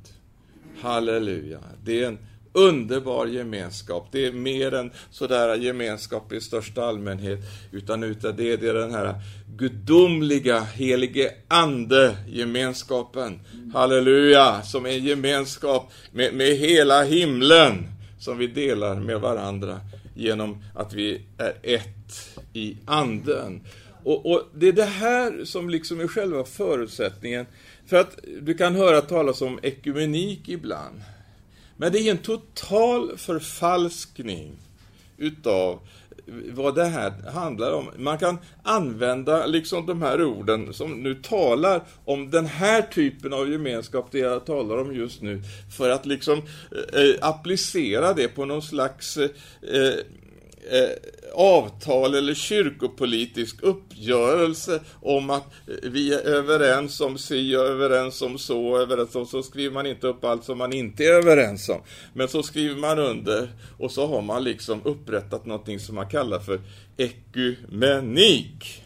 Halleluja. 0.81 1.61
Det 1.85 2.03
är 2.03 2.09
en 2.09 2.19
underbar 2.53 3.27
gemenskap. 3.27 4.09
Det 4.13 4.27
är 4.27 4.33
mer 4.33 4.75
än 4.75 4.91
sådär 5.11 5.57
gemenskap 5.57 6.33
i 6.33 6.41
största 6.41 6.85
allmänhet, 6.85 7.39
utan 7.73 8.01
det, 8.01 8.33
det 8.33 8.51
är 8.69 8.75
den 8.75 8.95
här 8.95 9.15
gudomliga, 9.57 10.61
helige 10.61 11.33
ande-gemenskapen. 11.49 13.41
Halleluja! 13.75 14.63
Som 14.63 14.87
är 14.87 14.91
en 14.91 15.05
gemenskap 15.05 15.93
med, 16.13 16.35
med 16.35 16.57
hela 16.57 17.03
himlen, 17.03 17.87
som 18.19 18.39
vi 18.39 18.47
delar 18.47 19.01
med 19.01 19.21
varandra 19.21 19.81
genom 20.15 20.63
att 20.75 20.93
vi 20.93 21.21
är 21.39 21.55
ett 21.63 22.39
i 22.53 22.77
anden. 22.85 23.61
Och, 24.05 24.33
och, 24.33 24.43
Det 24.55 24.69
är 24.69 24.73
det 24.73 24.85
här 24.85 25.45
som 25.45 25.71
liksom 25.71 26.01
är 26.01 26.09
själva 26.09 26.45
förutsättningen. 26.45 27.47
För 27.87 27.97
att 27.97 28.19
du 28.41 28.55
kan 28.55 28.75
höra 28.75 29.01
talas 29.01 29.43
om 29.43 29.59
ekumenik 29.63 30.49
ibland. 30.49 31.03
Men 31.77 31.93
det 31.93 32.01
är 32.01 32.11
en 32.11 32.19
total 32.19 33.19
förfalskning 33.19 34.59
utav 35.17 35.81
vad 36.55 36.75
det 36.75 36.85
här 36.85 37.13
handlar 37.33 37.73
om. 37.73 37.91
Man 37.97 38.19
kan 38.19 38.39
använda 38.63 39.47
liksom 39.47 39.87
de 39.87 40.03
här 40.03 40.25
orden 40.25 40.73
som 40.73 41.03
nu 41.03 41.15
talar 41.15 41.83
om 42.05 42.31
den 42.31 42.47
här 42.47 42.83
typen 42.83 43.33
av 43.33 43.51
gemenskap, 43.51 44.09
det 44.11 44.19
jag 44.19 44.47
talar 44.47 44.79
om 44.79 44.95
just 44.95 45.23
nu, 45.23 45.43
för 45.77 45.91
att 45.91 46.07
liksom 46.07 46.43
eh, 46.93 47.01
eh 47.01 47.17
applicera 47.21 48.13
det 48.13 48.29
på 48.29 48.45
någon 48.45 48.63
slags 48.63 49.17
eh, 49.17 49.31
eh 49.63 49.95
eh, 50.71 50.91
avtal 51.35 52.15
eller 52.15 52.35
kyrkopolitisk 52.35 53.63
uppgörelse 53.63 54.81
om 55.03 55.31
att 55.31 55.45
vi 55.83 56.15
är 56.15 56.19
överens 56.19 57.01
om 57.01 57.19
si 57.19 57.57
och 57.57 57.67
överens 57.67 58.23
om 58.23 58.39
så, 58.39 58.79
överens 58.79 59.15
om 59.15 59.27
så 59.27 59.43
skriver 59.43 59.75
man 59.75 59.87
inte 59.87 60.07
upp 60.07 60.25
allt 60.25 60.45
som 60.45 60.59
man 60.59 60.73
inte 60.73 61.05
är 61.05 61.13
överens 61.13 61.69
om. 61.69 61.81
Men 62.13 62.29
så 62.29 62.43
skriver 62.43 62.77
man 62.77 62.99
under 62.99 63.49
och 63.79 63.91
så 63.91 64.07
har 64.07 64.23
man 64.23 64.45
liksom 64.45 64.81
upprättat 64.85 65.47
någonting 65.47 65.81
som 65.81 65.95
man 65.95 66.09
kallar 66.09 66.39
för 66.39 66.61
ekumenik. 66.97 68.83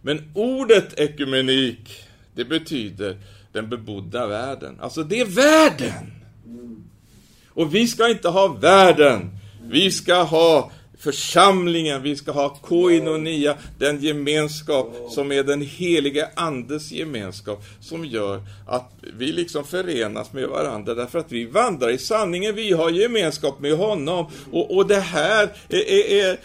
Men 0.00 0.30
ordet 0.34 1.00
ekumenik, 1.00 2.04
det 2.34 2.44
betyder 2.44 3.16
den 3.52 3.68
bebodda 3.68 4.26
världen. 4.26 4.78
Alltså 4.80 5.02
det 5.02 5.20
är 5.20 5.24
världen! 5.24 6.14
Och 7.48 7.74
vi 7.74 7.88
ska 7.88 8.10
inte 8.10 8.28
ha 8.28 8.48
världen. 8.48 9.30
Vi 9.62 9.90
ska 9.90 10.22
ha 10.22 10.70
församlingen, 10.98 12.02
vi 12.02 12.16
ska 12.16 12.32
ha 12.32 12.48
koinonia, 12.48 13.56
den 13.78 14.00
gemenskap 14.00 14.96
som 15.10 15.32
är 15.32 15.42
den 15.42 15.60
helige 15.60 16.28
Andes 16.34 16.92
gemenskap, 16.92 17.64
som 17.80 18.04
gör 18.04 18.42
att 18.66 18.92
vi 19.18 19.32
liksom 19.32 19.64
förenas 19.64 20.32
med 20.32 20.48
varandra, 20.48 20.94
därför 20.94 21.18
att 21.18 21.32
vi 21.32 21.44
vandrar 21.44 21.90
i 21.90 21.98
sanningen, 21.98 22.54
vi 22.54 22.72
har 22.72 22.90
gemenskap 22.90 23.60
med 23.60 23.76
honom, 23.76 24.26
och, 24.52 24.76
och 24.76 24.86
det 24.86 25.00
här 25.00 25.52
är, 25.68 25.90
är, 26.10 26.38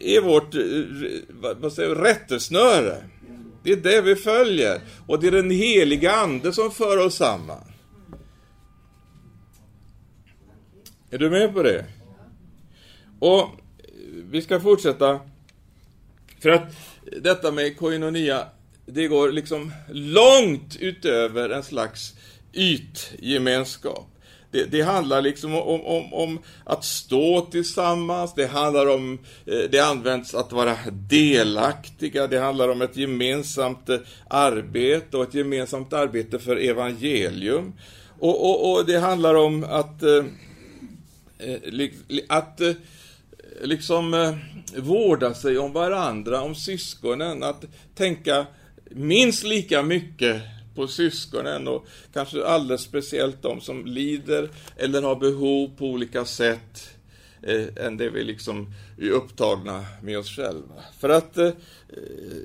är 0.00 0.20
vårt 0.20 0.54
eh, 0.54 1.54
vad 1.60 1.72
säger, 1.72 1.94
rättesnöre. 1.94 2.96
Det 3.62 3.72
är 3.72 3.76
det 3.76 4.00
vi 4.00 4.16
följer, 4.16 4.80
och 5.06 5.20
det 5.20 5.26
är 5.26 5.32
den 5.32 5.50
heliga 5.50 6.12
Ande 6.12 6.52
som 6.52 6.70
för 6.70 7.06
oss 7.06 7.14
samman. 7.14 7.64
Är 11.10 11.18
du 11.18 11.30
med 11.30 11.54
på 11.54 11.62
det? 11.62 11.84
Och 13.18 13.48
vi 14.30 14.42
ska 14.42 14.60
fortsätta. 14.60 15.20
För 16.40 16.50
att 16.50 16.76
detta 17.22 17.52
med 17.52 17.78
koinonia, 17.78 18.46
det 18.86 19.08
går 19.08 19.32
liksom 19.32 19.72
långt 19.90 20.76
utöver 20.80 21.50
en 21.50 21.62
slags 21.62 22.14
ytgemenskap. 22.52 24.10
Det, 24.50 24.64
det, 24.64 24.82
handlar 24.82 25.22
liksom 25.22 25.54
om, 25.54 25.80
om, 25.80 26.14
om, 26.14 26.38
att 26.64 26.84
stå 26.84 27.40
tillsammans, 27.40 28.34
det 28.34 28.46
handlar 28.46 28.86
om, 28.86 29.18
eh, 29.46 29.58
det 29.70 29.80
används 29.80 30.34
att 30.34 30.52
vara 30.52 30.76
delaktiga, 30.90 32.26
det 32.26 32.38
handlar 32.38 32.68
om 32.68 32.82
ett 32.82 32.96
gemensamt 32.96 33.88
eh, 33.88 33.98
arbete 34.28 35.16
och 35.16 35.22
ett 35.22 35.34
gemensamt 35.34 35.92
arbete 35.92 36.38
för 36.38 36.56
evangelium. 36.56 37.72
Och, 38.18 38.50
och, 38.50 38.72
och 38.72 38.86
det 38.86 38.98
handlar 38.98 39.34
om 39.34 39.64
att, 39.64 40.02
eh, 40.02 40.24
att 42.28 42.60
liksom 43.62 44.14
eh, 44.14 44.34
vårda 44.76 45.34
sig 45.34 45.58
om 45.58 45.72
varandra, 45.72 46.42
om 46.42 46.54
syskonen, 46.54 47.42
att 47.42 47.64
tänka 47.94 48.46
minst 48.90 49.44
lika 49.44 49.82
mycket 49.82 50.42
på 50.74 50.86
syskonen 50.86 51.68
och 51.68 51.86
kanske 52.12 52.44
alldeles 52.44 52.80
speciellt 52.80 53.42
de 53.42 53.60
som 53.60 53.86
lider 53.86 54.50
eller 54.76 55.02
har 55.02 55.16
behov 55.16 55.70
på 55.76 55.86
olika 55.86 56.24
sätt 56.24 56.90
eh, 57.42 57.86
än 57.86 57.96
det 57.96 58.10
vi 58.10 58.24
liksom 58.24 58.74
är 59.00 59.10
upptagna 59.10 59.84
med 60.02 60.18
oss 60.18 60.36
själva. 60.36 60.74
För 60.98 61.08
att 61.08 61.38
eh, 61.38 61.52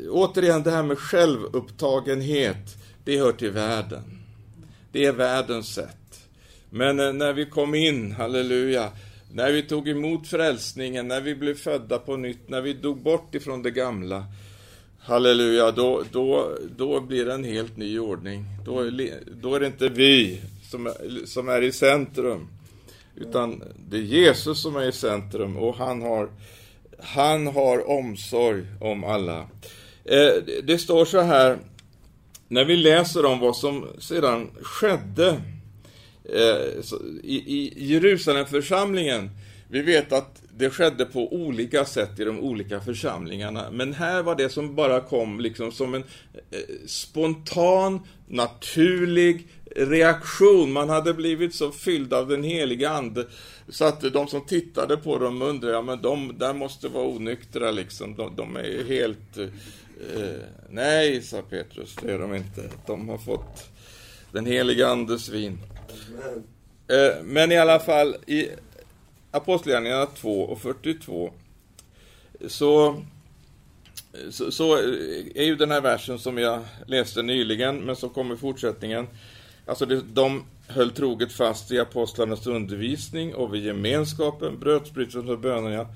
återigen, 0.10 0.64
det 0.64 0.72
här 0.72 0.84
med 0.84 0.98
självupptagenhet, 0.98 2.78
det 3.04 3.20
hör 3.20 3.32
till 3.32 3.52
världen. 3.52 4.20
Det 4.92 5.06
är 5.06 5.12
världens 5.12 5.74
sätt. 5.74 6.28
Men 6.70 7.00
eh, 7.00 7.14
när 7.14 7.34
vi 7.34 7.46
kom 7.46 7.76
in, 7.76 8.12
halleluja, 8.12 8.92
när 9.34 9.52
vi 9.52 9.62
tog 9.62 9.90
emot 9.90 10.28
frälsningen, 10.28 11.08
när 11.08 11.22
vi 11.22 11.36
blev 11.36 11.56
födda 11.56 11.98
på 12.00 12.18
nytt, 12.18 12.50
när 12.50 12.62
vi 12.62 12.74
dog 12.74 12.98
bort 12.98 13.36
ifrån 13.36 13.64
det 13.64 13.72
gamla, 13.72 14.26
halleluja, 15.00 15.72
då, 15.72 16.04
då, 16.12 16.52
då 16.78 17.02
blir 17.02 17.26
det 17.26 17.34
en 17.34 17.44
helt 17.44 17.78
ny 17.78 18.00
ordning. 18.00 18.46
Då, 18.66 18.90
då 19.42 19.56
är 19.56 19.60
det 19.60 19.66
inte 19.66 19.90
vi 19.90 20.42
som, 20.70 20.94
som 21.26 21.50
är 21.50 21.62
i 21.62 21.72
centrum, 21.72 22.48
utan 23.16 23.64
det 23.90 23.98
är 23.98 24.02
Jesus 24.02 24.62
som 24.62 24.76
är 24.76 24.88
i 24.88 24.92
centrum 24.92 25.58
och 25.58 25.76
han 25.76 26.02
har, 26.02 26.30
han 27.00 27.48
har 27.48 27.90
omsorg 27.90 28.66
om 28.82 29.04
alla. 29.04 29.40
Eh, 30.06 30.44
det 30.64 30.78
står 30.78 31.06
så 31.06 31.22
här, 31.22 31.58
när 32.48 32.66
vi 32.66 32.76
läser 32.76 33.26
om 33.26 33.40
vad 33.40 33.56
som 33.56 33.88
sedan 34.00 34.50
skedde 34.62 35.42
Eh, 36.34 36.84
i, 37.24 37.36
i 37.36 37.74
Jerusalemförsamlingen, 37.76 39.30
vi 39.68 39.82
vet 39.82 40.14
att 40.14 40.42
det 40.58 40.70
skedde 40.70 41.06
på 41.06 41.34
olika 41.34 41.86
sätt 41.86 42.20
i 42.20 42.24
de 42.24 42.40
olika 42.40 42.80
församlingarna, 42.80 43.72
men 43.72 43.94
här 43.94 44.24
var 44.24 44.36
det 44.36 44.50
som 44.50 44.76
bara 44.76 45.02
kom 45.02 45.40
liksom 45.40 45.72
som 45.72 45.94
en 45.94 46.04
eh, 46.52 46.60
spontan, 46.86 48.00
naturlig 48.28 49.48
reaktion. 49.76 50.72
Man 50.72 50.90
hade 50.90 51.14
blivit 51.14 51.56
så 51.56 51.72
fylld 51.72 52.14
av 52.14 52.28
den 52.28 52.44
heliga 52.44 52.90
Ande 52.90 53.26
så 53.70 53.86
att 53.86 54.02
de 54.14 54.28
som 54.28 54.46
tittade 54.46 54.98
på 54.98 55.18
dem 55.18 55.42
undrade, 55.42 55.74
ja 55.74 55.82
men 55.82 56.02
de 56.02 56.38
där 56.38 56.54
måste 56.54 56.88
vara 56.88 57.06
onyktra 57.06 57.72
liksom. 57.72 58.16
De, 58.16 58.36
de 58.36 58.56
är 58.56 58.84
helt... 58.88 59.38
Eh, 59.38 60.42
nej, 60.70 61.22
sa 61.22 61.42
Petrus, 61.42 61.96
det 62.02 62.12
är 62.12 62.20
de 62.20 62.36
inte. 62.36 62.70
De 62.88 63.10
har 63.10 63.18
fått 63.18 63.70
den 64.32 64.46
heliga 64.46 64.88
Andes 64.88 65.30
vin. 65.30 65.60
Eh, 66.88 67.24
men 67.24 67.52
i 67.52 67.58
alla 67.58 67.80
fall, 67.80 68.16
i 68.28 68.50
Apostlagärningarna 69.32 70.06
2 70.06 70.42
och 70.42 70.62
42 70.62 71.32
så, 72.48 73.02
så, 74.30 74.52
så, 74.52 74.76
är 75.36 75.44
ju 75.44 75.56
den 75.56 75.72
här 75.72 75.82
versen 75.82 76.20
som 76.20 76.38
jag 76.38 76.62
läste 76.86 77.22
nyligen, 77.22 77.78
men 77.78 77.96
som 77.96 78.10
kommer 78.10 78.36
i 78.36 78.38
fortsättningen. 78.38 79.08
Alltså 79.66 79.86
det, 79.86 80.02
de 80.02 80.44
höll 80.68 80.92
troget 80.92 81.32
fast 81.32 81.72
i 81.72 81.80
apostlarnas 81.80 82.48
undervisning 82.48 83.36
och 83.36 83.54
vid 83.54 83.66
gemenskapen, 83.66 84.60
brödsbrytelsen 84.60 85.30
och 85.30 85.40
bönerna. 85.40 85.88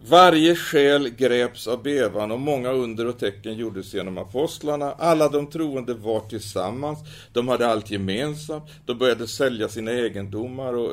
Varje 0.00 0.54
själ 0.54 1.08
greps 1.08 1.68
av 1.68 1.82
bevan 1.82 2.30
och 2.30 2.40
många 2.40 2.72
under 2.72 3.06
och 3.06 3.18
tecken 3.18 3.54
gjordes 3.54 3.94
genom 3.94 4.18
apostlarna. 4.18 4.92
Alla 4.92 5.28
de 5.28 5.46
troende 5.46 5.94
var 5.94 6.20
tillsammans, 6.20 6.98
de 7.32 7.48
hade 7.48 7.66
allt 7.66 7.90
gemensamt, 7.90 8.64
de 8.86 8.98
började 8.98 9.26
sälja 9.26 9.68
sina 9.68 9.90
egendomar 9.90 10.74
och, 10.74 10.92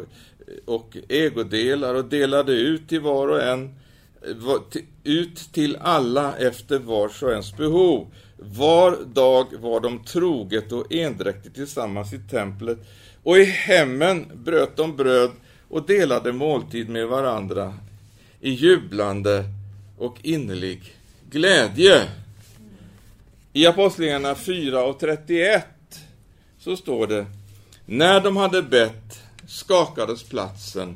och 0.66 0.98
ägodelar 1.10 1.96
och 1.96 2.06
delade 2.06 2.52
ut 2.52 2.90
till 2.90 3.02
var 3.02 3.28
och 3.28 3.44
en, 3.44 3.76
eh, 4.22 4.82
ut 5.04 5.54
till 5.54 5.78
alla 5.82 6.38
efter 6.38 6.80
vars 6.80 7.24
och 7.24 7.32
ens 7.32 7.58
behov. 7.58 8.08
Var 8.38 8.98
dag 9.14 9.46
var 9.60 9.80
de 9.80 10.04
troget 10.04 10.72
och 10.72 10.94
endräktigt 10.94 11.56
tillsammans 11.56 12.14
i 12.14 12.20
templet, 12.20 12.78
och 13.24 13.38
i 13.38 13.44
hemmen 13.44 14.26
bröt 14.34 14.76
de 14.76 14.96
bröd 14.96 15.32
och 15.70 15.86
delade 15.86 16.34
måltid 16.34 16.90
med 16.90 17.08
varandra 17.08 17.74
i 18.46 18.50
jublande 18.50 19.44
och 19.98 20.18
innerlig 20.22 20.96
glädje. 21.30 22.08
I 23.54 23.68
Apostlagärningarna 23.68 24.36
4 24.36 24.84
och 24.84 25.00
31 25.00 25.66
så 26.60 26.78
står 26.78 27.08
det 27.08 27.26
När 27.86 28.22
de 28.22 28.38
hade 28.38 28.62
bett 28.62 29.20
skakades 29.48 30.24
platsen 30.24 30.96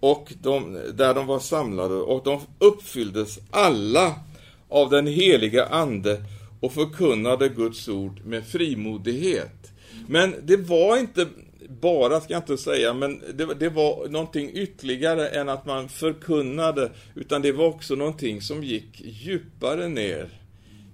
och 0.00 0.32
de, 0.42 0.80
där 0.94 1.14
de 1.14 1.26
var 1.26 1.38
samlade 1.38 1.94
och 1.94 2.24
de 2.24 2.40
uppfylldes 2.58 3.38
alla 3.50 4.14
av 4.68 4.90
den 4.90 5.06
heliga 5.06 5.66
Ande 5.66 6.22
och 6.60 6.72
förkunnade 6.72 7.48
Guds 7.48 7.88
ord 7.88 8.20
med 8.24 8.46
frimodighet. 8.46 9.72
Men 10.06 10.34
det 10.42 10.56
var 10.56 10.98
inte 10.98 11.26
bara, 11.80 12.20
ska 12.20 12.32
jag 12.32 12.42
inte 12.42 12.58
säga, 12.58 12.94
men 12.94 13.22
det, 13.34 13.54
det, 13.54 13.68
var 13.68 14.08
någonting 14.08 14.50
ytterligare 14.54 15.28
än 15.28 15.48
att 15.48 15.66
man 15.66 15.88
förkunnade, 15.88 16.90
utan 17.14 17.42
det 17.42 17.52
var 17.52 17.66
också 17.66 17.94
någonting 17.94 18.40
som 18.40 18.64
gick 18.64 19.00
djupare 19.00 19.88
ner 19.88 20.28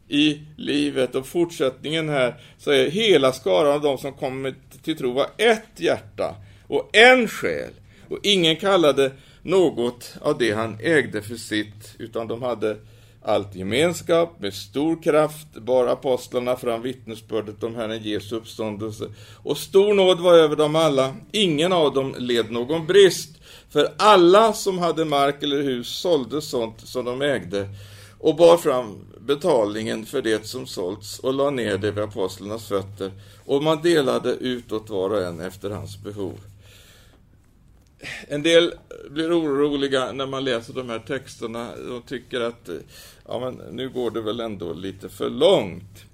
i 0.09 0.41
livet. 0.57 1.15
Och 1.15 1.27
fortsättningen 1.27 2.09
här, 2.09 2.35
så 2.59 2.71
är 2.71 2.91
hela 2.91 3.33
skaran 3.33 3.73
av 3.73 3.81
de 3.81 3.99
som 3.99 4.13
kommit 4.13 4.83
till 4.83 4.97
tro 4.97 5.13
var 5.13 5.27
ett 5.37 5.81
hjärta 5.81 6.35
och 6.67 6.97
en 6.97 7.29
själ. 7.29 7.71
Och 8.09 8.19
ingen 8.23 8.57
kallade 8.57 9.13
något 9.43 10.15
av 10.21 10.39
det 10.39 10.53
han 10.53 10.77
ägde 10.81 11.23
för 11.23 11.37
sitt, 11.37 11.95
utan 11.99 12.29
de 12.29 12.43
hade 12.43 12.77
allt 13.25 13.55
gemenskap, 13.55 14.41
med 14.41 14.55
stor 14.55 15.03
kraft 15.03 15.55
bar 15.55 15.87
apostlarna 15.87 16.57
fram 16.57 16.83
vittnesbördet 16.83 17.63
om 17.63 17.75
Herren 17.75 18.03
Jesu 18.03 18.37
uppståndelse. 18.37 19.09
Och 19.43 19.59
stor 19.59 19.95
nåd 19.95 20.21
var 20.21 20.35
över 20.35 20.57
dem 20.57 20.77
alla, 20.77 21.15
ingen 21.33 21.73
av 21.73 21.95
dem 21.95 22.15
led 22.19 22.51
någon 22.51 22.87
brist. 22.87 23.31
För 23.71 23.89
alla 23.97 24.53
som 24.53 24.79
hade 24.79 25.05
mark 25.05 25.43
eller 25.43 25.63
hus 25.63 25.89
sålde 25.89 26.43
sånt 26.43 26.81
som 26.81 27.05
de 27.05 27.23
ägde 27.23 27.69
och 28.19 28.37
bar 28.37 28.57
fram 28.57 28.99
betalningen 29.21 30.07
för 30.07 30.23
det 30.23 30.47
som 30.47 30.67
sålts 30.67 31.19
och 31.19 31.35
la 31.35 31.51
ner 31.51 31.79
det 31.79 31.91
vid 31.91 32.05
apostlarnas 32.05 32.69
fötter. 32.69 33.13
Och 33.45 33.63
man 33.63 33.83
delade 33.83 34.31
utåt 34.31 34.91
var 34.91 35.11
och 35.11 35.23
en 35.23 35.41
efter 35.41 35.71
hans 35.71 36.03
behov. 36.03 36.41
En 38.29 38.43
del 38.43 38.75
blir 39.11 39.41
oroliga 39.41 40.13
när 40.13 40.27
man 40.27 40.45
läser 40.45 40.73
de 40.75 40.89
här 40.89 40.99
texterna 40.99 41.71
och 41.97 42.07
tycker 42.07 42.41
att 42.41 42.69
eh, 42.69 42.75
ja, 43.29 43.39
men 43.39 43.77
nu 43.77 43.89
går 43.89 44.11
det 44.11 44.21
väl 44.21 44.41
ändå 44.41 44.73
lite 44.73 45.09
för 45.09 45.31
långt. 45.31 46.05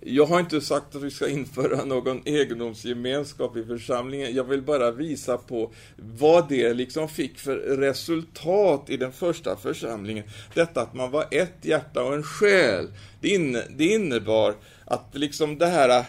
Jag 0.00 0.26
har 0.26 0.40
inte 0.40 0.60
sagt 0.60 0.96
att 0.96 1.02
vi 1.02 1.10
ska 1.10 1.28
införa 1.28 1.84
någon 1.84 2.22
egendomsgemenskap 2.24 3.56
i 3.56 3.64
församlingen. 3.64 4.34
Jag 4.34 4.44
vill 4.44 4.62
bara 4.62 4.90
visa 4.90 5.38
på 5.38 5.72
vad 5.96 6.48
det 6.48 6.74
liksom 6.74 7.08
fick 7.08 7.38
för 7.38 7.56
resultat 7.56 8.90
i 8.90 8.96
den 8.96 9.12
första 9.12 9.56
församlingen. 9.56 10.24
Detta 10.54 10.80
att 10.82 10.94
man 10.94 11.10
var 11.10 11.26
ett 11.30 11.56
hjärta 11.62 12.02
och 12.02 12.14
en 12.14 12.22
själ. 12.22 12.88
Det, 13.20 13.28
inne, 13.28 13.62
det 13.76 13.84
innebar 13.84 14.54
att 14.84 15.06
liksom 15.12 15.58
det 15.58 15.66
här 15.66 16.04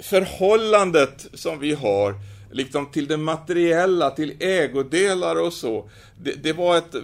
förhållandet 0.00 1.26
som 1.34 1.58
vi 1.58 1.74
har 1.74 2.14
liksom 2.50 2.86
till 2.86 3.06
det 3.06 3.16
materiella, 3.16 4.10
till 4.10 4.34
ägodelar 4.40 5.36
och 5.40 5.52
så. 5.52 5.90
Det, 6.22 6.42
det, 6.42 6.52
var, 6.52 6.78
ett, 6.78 6.96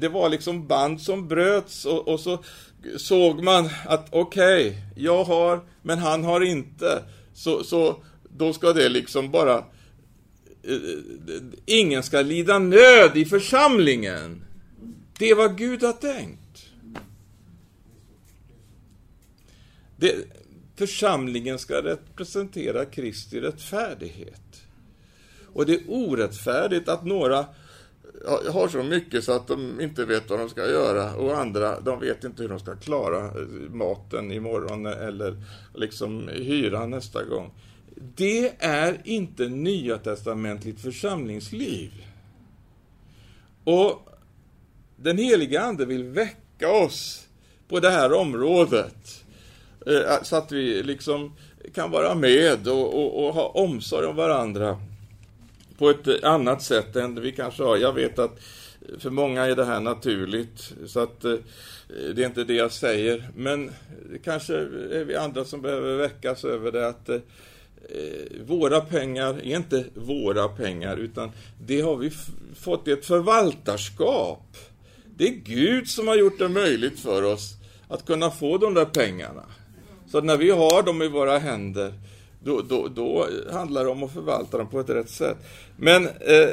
det 0.00 0.08
var 0.08 0.28
liksom 0.28 0.66
band 0.66 1.00
som 1.00 1.28
bröts 1.28 1.84
och, 1.84 2.08
och 2.08 2.20
så 2.20 2.38
såg 2.96 3.42
man 3.42 3.68
att 3.86 4.06
okej, 4.10 4.68
okay, 4.68 4.80
jag 4.96 5.24
har, 5.24 5.60
men 5.82 5.98
han 5.98 6.24
har 6.24 6.40
inte. 6.40 7.02
Så, 7.34 7.64
så 7.64 8.02
då 8.36 8.52
ska 8.52 8.72
det 8.72 8.88
liksom 8.88 9.30
bara... 9.30 9.58
Eh, 10.62 10.76
ingen 11.66 12.02
ska 12.02 12.22
lida 12.22 12.58
nöd 12.58 13.16
i 13.16 13.24
församlingen. 13.24 14.44
Det 15.18 15.30
är 15.30 15.34
vad 15.34 15.58
Gud 15.58 15.82
har 15.82 15.92
tänkt. 15.92 16.40
Det, 19.96 20.14
församlingen 20.76 21.58
ska 21.58 21.82
representera 21.82 22.84
Kristi 22.84 23.40
rättfärdighet. 23.40 24.62
Och 25.52 25.66
det 25.66 25.74
är 25.74 25.82
orättfärdigt 25.88 26.88
att 26.88 27.04
några 27.04 27.46
har 28.26 28.68
så 28.68 28.82
mycket 28.82 29.24
så 29.24 29.32
att 29.32 29.46
de 29.46 29.80
inte 29.80 30.04
vet 30.04 30.30
vad 30.30 30.38
de 30.38 30.48
ska 30.48 30.70
göra 30.70 31.14
och 31.14 31.38
andra, 31.38 31.80
de 31.80 32.00
vet 32.00 32.24
inte 32.24 32.42
hur 32.42 32.48
de 32.48 32.58
ska 32.58 32.76
klara 32.76 33.24
eh, 33.24 33.32
maten 33.72 34.32
imorgon 34.32 34.86
eller 34.86 35.36
liksom 35.74 36.28
hyran 36.28 36.90
nästa 36.90 37.24
gång. 37.24 37.50
Det 38.16 38.52
är 38.58 39.00
inte 39.04 39.48
nya 39.48 39.98
testamentligt 39.98 40.80
församlingsliv. 40.80 41.90
Och 43.64 44.08
den 44.96 45.18
heliga 45.18 45.60
Ande 45.60 45.86
vill 45.86 46.04
väcka 46.04 46.72
oss 46.72 47.26
på 47.68 47.80
det 47.80 47.90
här 47.90 48.12
området 48.12 49.24
eh, 49.86 50.22
så 50.22 50.36
att 50.36 50.52
vi 50.52 50.82
liksom 50.82 51.32
kan 51.74 51.90
vara 51.90 52.14
med 52.14 52.68
och, 52.68 52.94
och, 52.94 53.26
och 53.26 53.34
ha 53.34 53.48
omsorg 53.48 54.06
om 54.06 54.16
varandra 54.16 54.80
på 55.80 55.90
ett 55.90 56.24
annat 56.24 56.62
sätt 56.62 56.96
än 56.96 57.20
vi 57.20 57.32
kanske 57.32 57.62
har. 57.62 57.76
Jag 57.76 57.92
vet 57.92 58.18
att 58.18 58.40
för 58.98 59.10
många 59.10 59.46
är 59.46 59.56
det 59.56 59.64
här 59.64 59.80
naturligt, 59.80 60.72
så 60.86 61.00
att 61.00 61.24
eh, 61.24 61.34
det 62.14 62.22
är 62.22 62.26
inte 62.26 62.44
det 62.44 62.54
jag 62.54 62.72
säger. 62.72 63.30
Men 63.36 63.70
kanske 64.24 64.54
är 64.54 65.04
vi 65.04 65.16
andra 65.16 65.44
som 65.44 65.62
behöver 65.62 65.96
väckas 65.96 66.44
över 66.44 66.72
det 66.72 66.88
att 66.88 67.08
eh, 67.08 67.20
våra 68.46 68.80
pengar 68.80 69.34
är 69.34 69.56
inte 69.56 69.84
våra 69.94 70.48
pengar, 70.48 70.96
utan 70.96 71.30
det 71.66 71.80
har 71.80 71.96
vi 71.96 72.10
fått 72.56 72.88
i 72.88 72.92
ett 72.92 73.06
förvaltarskap. 73.06 74.56
Det 75.16 75.28
är 75.28 75.34
Gud 75.34 75.88
som 75.88 76.08
har 76.08 76.16
gjort 76.16 76.38
det 76.38 76.48
möjligt 76.48 77.00
för 77.00 77.22
oss 77.22 77.54
att 77.88 78.06
kunna 78.06 78.30
få 78.30 78.58
de 78.58 78.74
där 78.74 78.84
pengarna. 78.84 79.44
Så 80.10 80.20
när 80.20 80.36
vi 80.36 80.50
har 80.50 80.82
dem 80.82 81.02
i 81.02 81.08
våra 81.08 81.38
händer 81.38 81.92
då, 82.44 82.62
då, 82.62 82.88
då 82.88 83.28
handlar 83.52 83.84
det 83.84 83.90
om 83.90 84.02
att 84.02 84.12
förvalta 84.12 84.58
dem 84.58 84.68
på 84.68 84.80
ett 84.80 84.90
rätt 84.90 85.10
sätt. 85.10 85.36
Men 85.76 86.06
eh, 86.06 86.50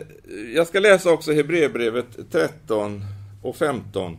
jag 0.56 0.68
ska 0.68 0.80
läsa 0.80 1.12
också 1.12 1.32
Hebreerbrevet 1.32 2.32
13 2.32 3.06
och 3.44 3.56
15. 3.56 4.18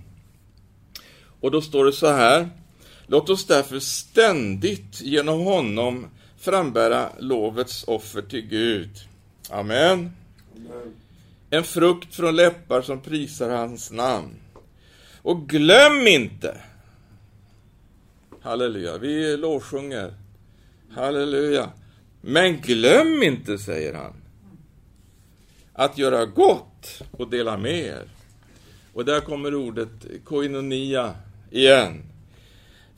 Och 1.41 1.51
då 1.51 1.61
står 1.61 1.85
det 1.85 1.93
så 1.93 2.07
här. 2.07 2.49
Låt 3.07 3.31
oss 3.31 3.47
därför 3.47 3.79
ständigt 3.79 5.01
genom 5.01 5.41
honom 5.41 6.07
frambära 6.39 7.09
lovets 7.19 7.85
offer 7.87 8.23
till 8.23 8.47
Gud. 8.47 8.91
Amen. 9.51 10.11
Amen. 10.57 10.95
En 11.51 11.65
frukt 11.65 12.15
från 12.15 12.37
läppar 12.37 12.83
som 12.83 13.01
prisar 13.01 13.51
hans 13.51 13.91
namn. 13.91 14.35
Och 15.23 15.49
glöm 15.49 16.07
inte, 16.07 16.61
halleluja, 18.41 18.99
vi 18.99 19.37
lovsjunger, 19.37 20.15
halleluja, 20.91 21.71
men 22.21 22.61
glöm 22.61 23.23
inte, 23.23 23.59
säger 23.59 23.95
han, 23.95 24.15
att 25.73 25.99
göra 25.99 26.27
gott 26.27 27.03
och 27.11 27.31
dela 27.31 27.57
med 27.57 27.79
er. 27.79 28.09
Och 28.93 29.05
där 29.05 29.21
kommer 29.21 29.55
ordet 29.55 29.89
koinonia 30.25 31.15
igen. 31.51 32.03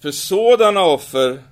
För 0.00 0.10
sådana 0.10 0.80
offer 0.80 1.42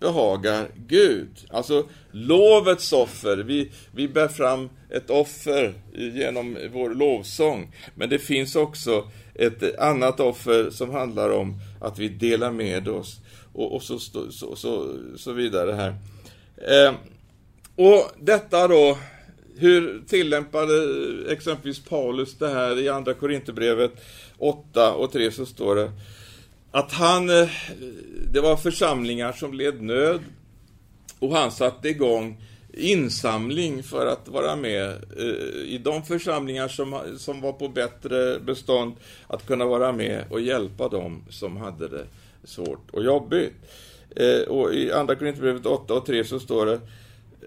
behagar 0.00 0.68
Gud. 0.76 1.46
Alltså 1.50 1.88
lovets 2.10 2.92
offer. 2.92 3.36
Vi, 3.36 3.70
vi 3.94 4.08
bär 4.08 4.28
fram 4.28 4.70
ett 4.90 5.10
offer 5.10 5.74
genom 5.92 6.58
vår 6.72 6.90
lovsång. 6.90 7.74
Men 7.94 8.08
det 8.08 8.18
finns 8.18 8.56
också 8.56 9.10
ett 9.34 9.78
annat 9.78 10.20
offer 10.20 10.70
som 10.70 10.90
handlar 10.90 11.30
om 11.30 11.60
att 11.80 11.98
vi 11.98 12.08
delar 12.08 12.52
med 12.52 12.88
oss 12.88 13.20
och, 13.58 13.74
och 13.74 13.82
så, 13.82 13.98
så, 13.98 14.56
så, 14.56 14.96
så, 15.16 15.32
vidare 15.32 15.72
här. 15.72 15.94
Eh, 16.56 16.94
och 17.76 18.10
detta 18.20 18.68
då, 18.68 18.98
hur 19.56 20.02
tillämpade 20.08 20.74
exempelvis 21.32 21.84
Paulus 21.84 22.38
det 22.38 22.48
här 22.48 22.78
i 22.78 22.88
Andra 22.88 23.14
Korinthierbrevet 23.14 23.92
8 24.38 24.94
och 24.94 25.12
3 25.12 25.30
så 25.30 25.46
står 25.46 25.76
det 25.76 25.92
att 26.70 26.92
han, 26.92 27.30
eh, 27.30 27.48
det 28.32 28.40
var 28.40 28.56
församlingar 28.56 29.32
som 29.32 29.54
led 29.54 29.82
nöd 29.82 30.20
och 31.18 31.36
han 31.36 31.50
satte 31.50 31.88
igång 31.88 32.44
insamling 32.72 33.82
för 33.82 34.06
att 34.06 34.28
vara 34.28 34.56
med 34.56 34.88
eh, 35.18 35.62
i 35.64 35.80
de 35.84 36.02
församlingar 36.02 36.68
som, 36.68 37.00
som 37.16 37.40
var 37.40 37.52
på 37.52 37.68
bättre 37.68 38.40
bestånd, 38.40 38.94
att 39.26 39.46
kunna 39.46 39.64
vara 39.64 39.92
med 39.92 40.24
och 40.30 40.40
hjälpa 40.40 40.88
dem 40.88 41.24
som 41.30 41.56
hade 41.56 41.88
det 41.88 42.06
svårt 42.48 42.90
och 42.90 43.04
jobbigt. 43.04 43.52
Eh, 44.16 44.40
och 44.40 44.74
i 44.74 44.92
Andra 44.92 45.14
Korinthierbrevet 45.14 45.66
8 45.66 45.94
och 45.94 46.06
3 46.06 46.24
så 46.24 46.40
står 46.40 46.66
det 46.66 46.80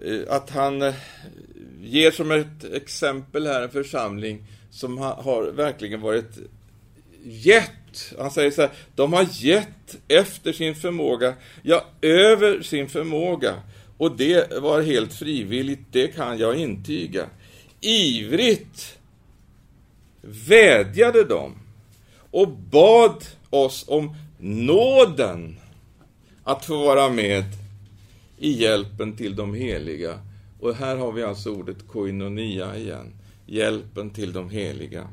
eh, 0.04 0.34
att 0.34 0.50
han 0.50 0.82
eh, 0.82 0.94
ger 1.82 2.10
som 2.10 2.30
ett 2.30 2.64
exempel 2.72 3.46
här 3.46 3.62
en 3.62 3.70
församling 3.70 4.44
som 4.70 4.98
har 4.98 5.52
verkligen 5.52 6.00
varit 6.00 6.38
gett 7.24 7.70
han 8.18 8.30
säger 8.30 8.50
så 8.50 8.62
här, 8.62 8.70
de 8.94 9.12
har 9.12 9.26
gett 9.30 9.96
efter 10.08 10.52
sin 10.52 10.74
förmåga, 10.74 11.34
ja, 11.62 11.84
över 12.02 12.62
sin 12.62 12.88
förmåga. 12.88 13.54
Och 13.96 14.16
det 14.16 14.52
var 14.52 14.82
helt 14.82 15.12
frivilligt, 15.12 15.80
det 15.90 16.08
kan 16.08 16.38
jag 16.38 16.56
intyga. 16.56 17.26
Ivrigt 17.80 18.98
vädjade 20.20 21.24
de 21.24 21.54
och 22.30 22.48
bad 22.48 23.24
oss 23.50 23.84
om 23.88 24.16
nåden 24.42 25.56
att 26.44 26.64
få 26.64 26.76
vara 26.84 27.08
med 27.08 27.44
i 28.38 28.50
hjälpen 28.50 29.16
till 29.16 29.36
de 29.36 29.54
heliga. 29.54 30.18
Och 30.60 30.74
här 30.74 30.96
har 30.96 31.12
vi 31.12 31.22
alltså 31.22 31.50
ordet 31.50 31.88
koinonia 31.88 32.76
igen, 32.76 33.12
hjälpen 33.46 34.10
till 34.10 34.32
de 34.32 34.50
heliga. 34.50 35.08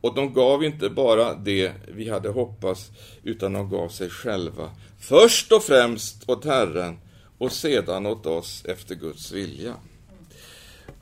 Och 0.00 0.14
de 0.14 0.32
gav 0.32 0.64
inte 0.64 0.90
bara 0.90 1.34
det 1.34 1.72
vi 1.88 2.10
hade 2.10 2.28
hoppats, 2.28 2.90
utan 3.22 3.52
de 3.52 3.70
gav 3.70 3.88
sig 3.88 4.10
själva. 4.10 4.70
Först 5.00 5.52
och 5.52 5.62
främst 5.62 6.28
åt 6.28 6.44
Herren 6.44 6.98
och 7.38 7.52
sedan 7.52 8.06
åt 8.06 8.26
oss 8.26 8.64
efter 8.64 8.94
Guds 8.94 9.32
vilja. 9.32 9.74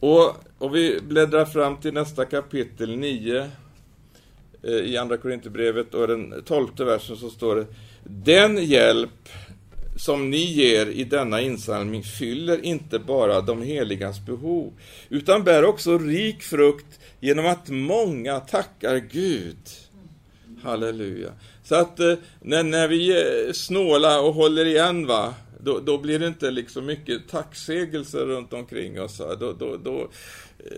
Och, 0.01 0.35
och 0.59 0.77
vi 0.77 1.01
bläddrar 1.03 1.45
fram 1.45 1.77
till 1.77 1.95
nästa 1.95 2.25
kapitel 2.25 2.99
9 2.99 3.51
Eh, 4.67 4.73
i 4.73 4.97
Andra 4.97 5.17
Korinthierbrevet 5.17 5.95
och 5.95 6.09
den 6.09 6.43
tolfte 6.45 6.85
versen 6.85 7.17
så 7.17 7.31
står 7.31 7.57
det 7.57 7.67
Den 8.03 8.65
hjälp 8.65 9.29
som 9.97 10.31
ni 10.31 10.45
ger 10.45 10.87
i 10.87 11.05
denna 11.05 11.41
insamling 11.41 12.03
fyller 12.03 12.65
inte 12.65 12.99
bara 12.99 13.41
de 13.41 13.63
heligas 13.63 14.27
behov, 14.27 14.73
utan 15.09 15.45
bär 15.45 15.65
också 15.65 15.99
rik 15.99 16.43
frukt 16.43 17.01
genom 17.21 17.47
att 17.47 17.69
många 17.69 18.41
tackar 18.41 18.97
Gud. 18.97 19.57
Halleluja. 20.63 21.31
Så 21.65 21.75
att 21.75 22.01
eh, 22.01 22.15
när, 22.41 22.63
när 22.63 22.89
vi 22.89 23.13
är 23.13 23.53
snåla 23.53 24.21
och 24.21 24.35
håller 24.35 24.65
igen, 24.65 25.07
va, 25.07 25.35
då, 25.61 25.81
då 25.81 25.99
blir 25.99 26.19
det 26.19 26.27
inte 26.27 26.51
liksom 26.51 26.87
mycket 26.87 27.29
tacksägelser 27.29 28.27
runt 28.27 28.53
omkring 28.53 29.01
oss. 29.01 29.19
Då, 29.41 29.53
då, 29.53 29.77
då, 29.77 30.09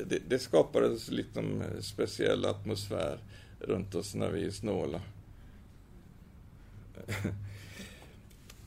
det, 0.06 0.18
det 0.28 0.38
skapar 0.38 0.82
en 0.82 0.98
liksom 1.08 1.62
speciell 1.80 2.44
atmosfär 2.44 3.18
runt 3.60 3.94
oss 3.94 4.14
när 4.14 4.30
vi 4.30 4.46
är 4.46 4.50
snåla. 4.50 5.00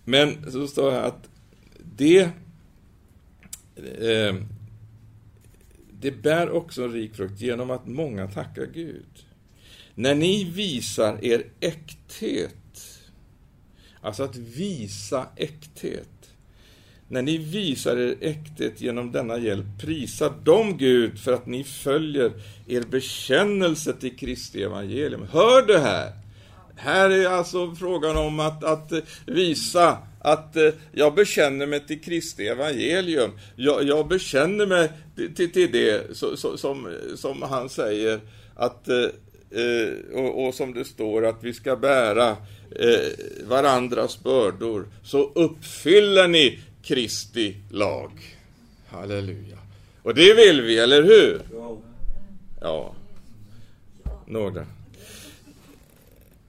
Men 0.04 0.52
så 0.52 0.68
står 0.68 0.92
det 0.92 1.04
att 1.04 1.30
det 1.78 2.20
eh, 3.76 4.36
det 6.02 6.12
bär 6.12 6.50
också 6.50 6.84
en 6.84 6.92
rik 6.92 7.16
frukt 7.16 7.42
genom 7.42 7.72
att 7.72 7.88
många 7.88 8.28
tackar 8.28 8.66
Gud. 8.66 9.26
När 9.96 10.16
ni 10.16 10.44
visar 10.44 11.26
er 11.26 11.46
äkthet, 11.60 13.02
alltså 14.02 14.24
att 14.24 14.36
visa 14.36 15.28
äkthet, 15.36 16.21
när 17.12 17.22
ni 17.22 17.38
visar 17.38 17.98
er 17.98 18.16
äkthet 18.22 18.82
genom 18.82 19.12
denna 19.12 19.38
hjälp, 19.38 19.66
prisa 19.82 20.30
dem, 20.30 20.78
Gud 20.78 21.20
för 21.20 21.34
att 21.34 21.46
ni 21.46 21.64
följer 21.64 22.32
er 22.68 22.82
bekännelse 22.82 23.94
till 23.94 24.18
Kristi 24.18 24.64
evangelium. 24.64 25.26
Hör 25.32 25.68
det 25.68 25.80
här! 25.80 26.12
Här 26.76 27.10
är 27.10 27.28
alltså 27.28 27.76
frågan 27.76 28.18
om 28.18 28.40
att, 28.40 28.64
att 28.64 28.92
eh, 28.92 29.00
visa 29.26 29.98
att 30.20 30.56
eh, 30.56 30.70
jag 30.92 31.16
bekänner 31.16 31.66
mig 31.66 31.80
till 31.88 32.02
Kristi 32.02 32.48
evangelium. 32.48 33.32
Jag, 33.56 33.84
jag 33.84 34.08
bekänner 34.08 34.66
mig 34.66 34.90
till, 35.36 35.52
till 35.52 35.72
det 35.72 36.18
så, 36.18 36.38
så, 36.38 36.58
som, 36.58 36.88
som 37.16 37.42
han 37.42 37.70
säger 37.70 38.20
att 38.56 38.88
eh, 38.88 39.06
eh, 39.62 39.94
och, 40.14 40.48
och, 40.48 40.54
som 40.54 40.74
det 40.74 40.86
står 40.86 41.26
att 41.26 41.44
vi 41.44 41.54
ska 41.54 41.76
bära 41.76 42.30
eh, 42.76 43.48
varandras 43.48 44.24
bördor 44.24 44.88
så 45.04 45.32
uppfyller 45.36 46.28
ni 46.28 46.60
Kristi 46.84 47.56
lag. 47.70 48.12
Halleluja. 48.88 49.58
Och 50.04 50.16
det 50.16 50.34
vill 50.34 50.62
vi, 50.62 50.80
eller 50.80 51.04
hur? 51.04 51.42
Ja. 52.62 52.96
Några. 54.26 54.66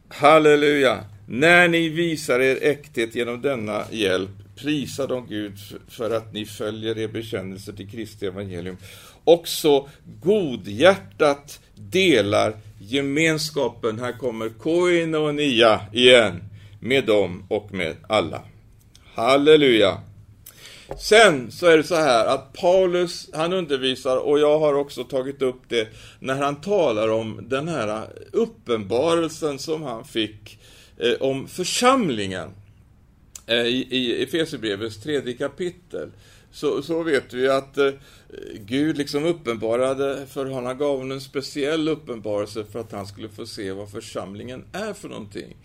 Halleluja. 0.08 1.04
När 1.26 1.68
ni 1.68 1.88
visar 1.88 2.40
er 2.40 2.58
äkthet 2.62 3.14
genom 3.14 3.42
denna 3.42 3.84
hjälp, 3.90 4.30
prisa 4.56 5.06
dem 5.06 5.26
Gud 5.28 5.58
för 5.88 6.10
att 6.10 6.32
ni 6.32 6.46
följer 6.46 6.98
er 6.98 7.08
bekännelse 7.08 7.72
till 7.72 7.90
Kristi 7.90 8.26
evangelium 8.26 8.76
och 9.24 9.48
så 9.48 9.88
godhjärtat 10.22 11.60
delar 11.74 12.56
gemenskapen, 12.78 13.98
här 13.98 14.12
kommer 14.12 14.48
koinonia 14.48 15.80
igen, 15.92 16.44
med 16.80 17.04
dem 17.04 17.44
och 17.48 17.74
med 17.74 17.96
alla. 18.08 18.42
Halleluja! 19.14 19.98
Sen 20.98 21.52
så 21.52 21.66
är 21.66 21.76
det 21.76 21.84
så 21.84 21.94
här 21.94 22.26
att 22.26 22.52
Paulus, 22.52 23.30
han 23.32 23.52
undervisar, 23.52 24.16
och 24.16 24.38
jag 24.38 24.58
har 24.58 24.74
också 24.74 25.04
tagit 25.04 25.42
upp 25.42 25.60
det, 25.68 25.88
när 26.20 26.34
han 26.34 26.60
talar 26.60 27.08
om 27.08 27.40
den 27.48 27.68
här 27.68 28.06
uppenbarelsen 28.32 29.58
som 29.58 29.82
han 29.82 30.04
fick 30.04 30.58
eh, 30.98 31.12
om 31.20 31.48
församlingen 31.48 32.48
eh, 33.46 33.56
i, 33.56 33.86
i 33.90 34.22
Efesierbrevets 34.22 35.02
tredje 35.02 35.34
kapitel. 35.34 36.10
Så, 36.52 36.82
så 36.82 37.02
vet 37.02 37.34
vi 37.34 37.48
att 37.48 37.78
eh, 37.78 37.90
Gud 38.54 38.98
liksom 38.98 39.24
uppenbarade 39.24 40.26
för 40.26 40.44
honom, 40.46 40.66
han 40.66 40.78
gav 40.78 40.96
honom 40.96 41.12
en 41.12 41.20
speciell 41.20 41.88
uppenbarelse 41.88 42.64
för 42.64 42.80
att 42.80 42.92
han 42.92 43.06
skulle 43.06 43.28
få 43.28 43.46
se 43.46 43.72
vad 43.72 43.90
församlingen 43.90 44.64
är 44.72 44.92
för 44.92 45.08
någonting. 45.08 45.56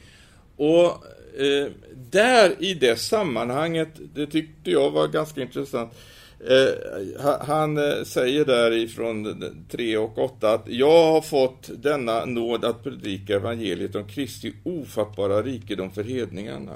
Och 0.57 1.03
eh, 1.39 1.71
där 2.11 2.55
i 2.59 2.73
det 2.73 2.99
sammanhanget, 2.99 3.89
det 4.15 4.27
tyckte 4.27 4.71
jag 4.71 4.91
var 4.91 5.07
ganska 5.07 5.41
intressant, 5.41 5.93
Eh, 6.39 7.41
han 7.41 7.77
eh, 7.77 8.03
säger 8.03 8.45
där 8.45 8.71
ifrån 8.71 9.43
3 9.69 9.97
och 9.97 10.17
8 10.17 10.53
att 10.53 10.67
jag 10.67 11.13
har 11.13 11.21
fått 11.21 11.69
denna 11.83 12.25
nåd 12.25 12.65
att 12.65 12.83
predika 12.83 13.35
evangeliet 13.35 13.95
om 13.95 14.07
Kristi 14.07 14.53
ofattbara 14.63 15.41
rikedom 15.41 15.91
för 15.91 16.03
hedningarna 16.03 16.75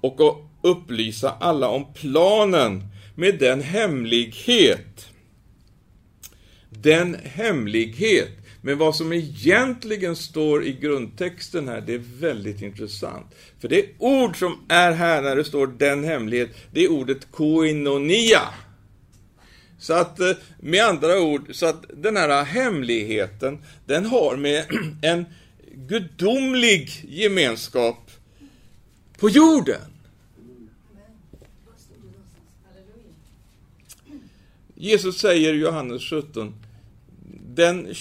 och 0.00 0.20
att 0.20 0.36
upplysa 0.62 1.34
alla 1.40 1.68
om 1.68 1.92
planen 1.94 2.82
med 3.14 3.38
den 3.38 3.60
hemlighet. 3.60 5.08
Den 6.70 7.16
hemlighet. 7.24 8.37
Men 8.62 8.78
vad 8.78 8.96
som 8.96 9.12
egentligen 9.12 10.16
står 10.16 10.64
i 10.64 10.72
grundtexten 10.72 11.68
här, 11.68 11.80
det 11.80 11.94
är 11.94 12.02
väldigt 12.20 12.62
intressant. 12.62 13.26
För 13.60 13.68
det 13.68 13.86
ord 13.98 14.38
som 14.38 14.58
är 14.68 14.92
här 14.92 15.22
när 15.22 15.36
det 15.36 15.44
står 15.44 15.66
den 15.66 16.04
hemlighet, 16.04 16.50
det 16.72 16.84
är 16.84 16.90
ordet 16.90 17.32
koinonia. 17.32 18.42
Så 19.78 19.92
att 19.92 20.20
eh, 20.20 20.32
med 20.60 20.84
andra 20.84 21.20
ord, 21.20 21.54
så 21.54 21.66
att 21.66 21.84
den 21.94 22.16
här 22.16 22.44
hemligheten, 22.44 23.58
den 23.86 24.06
har 24.06 24.36
med 24.36 24.64
en 25.02 25.24
gudomlig 25.74 26.90
gemenskap 27.08 28.10
på 29.18 29.28
jorden. 29.30 29.80
Jesus 34.74 35.18
säger 35.18 35.54
i 35.54 35.58
Johannes 35.58 36.02
17, 36.02 36.54
den, 37.58 37.94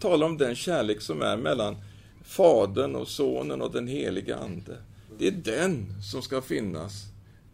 talar 0.00 0.26
om 0.26 0.38
den 0.38 0.54
kärlek 0.54 1.00
som 1.00 1.22
är 1.22 1.36
mellan 1.36 1.76
Fadern 2.24 2.94
och 2.94 3.08
Sonen 3.08 3.62
och 3.62 3.72
den 3.72 3.88
helige 3.88 4.36
Ande. 4.36 4.76
Det 5.18 5.26
är 5.26 5.30
den 5.30 5.86
som 6.10 6.22
ska 6.22 6.40
finnas 6.40 6.92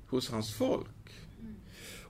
hos 0.09 0.31
hans 0.31 0.55
folk. 0.55 0.87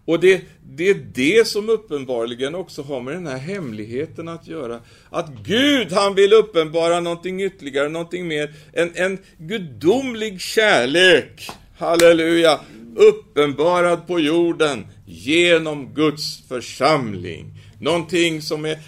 Och 0.04 0.20
det, 0.20 0.42
det 0.70 0.88
är 0.88 0.94
det 1.14 1.46
som 1.46 1.68
uppenbarligen 1.68 2.54
också 2.54 2.82
har 2.82 3.00
med 3.00 3.14
den 3.14 3.26
här 3.26 3.38
hemligheten 3.38 4.28
att 4.28 4.46
göra. 4.46 4.80
Att 5.10 5.28
Gud, 5.44 5.92
han 5.92 6.14
vill 6.14 6.32
uppenbara 6.32 7.00
någonting 7.00 7.42
ytterligare, 7.42 7.88
någonting 7.88 8.28
mer. 8.28 8.54
En, 8.72 8.90
en 8.94 9.18
gudomlig 9.38 10.40
kärlek, 10.40 11.50
halleluja, 11.78 12.60
uppenbarad 12.96 14.06
på 14.06 14.20
jorden 14.20 14.86
genom 15.06 15.94
Guds 15.94 16.42
församling. 16.48 17.46
Någonting 17.80 18.42
som 18.42 18.64
är 18.64 18.78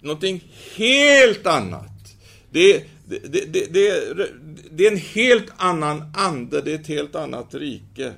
någonting 0.00 0.44
helt 0.76 1.46
annat. 1.46 2.16
Det, 2.50 2.84
det, 3.06 3.18
det, 3.52 3.72
det, 3.72 4.28
det 4.70 4.86
är 4.86 4.90
en 4.92 4.98
helt 4.98 5.52
annan 5.56 6.12
ande, 6.14 6.60
det 6.60 6.70
är 6.70 6.78
ett 6.78 6.86
helt 6.86 7.14
annat 7.14 7.54
rike 7.54 8.12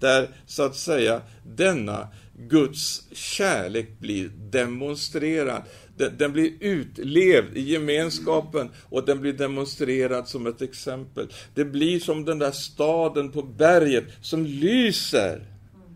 där 0.00 0.28
så 0.46 0.62
att 0.62 0.76
säga 0.76 1.20
denna 1.46 2.08
Guds 2.38 3.02
kärlek 3.12 3.98
blir 3.98 4.28
demonstrerad. 4.50 5.62
Den, 5.96 6.12
den, 6.18 6.32
blir 6.32 6.52
utlevd 6.60 7.56
i 7.56 7.60
gemenskapen 7.60 8.70
och 8.82 9.06
den 9.06 9.20
blir 9.20 9.32
demonstrerad 9.32 10.28
som 10.28 10.46
ett 10.46 10.62
exempel. 10.62 11.28
Det 11.54 11.64
blir 11.64 12.00
som 12.00 12.24
den 12.24 12.38
där 12.38 12.50
staden 12.50 13.32
på 13.32 13.42
berget 13.42 14.04
som 14.22 14.46
lyser. 14.46 15.42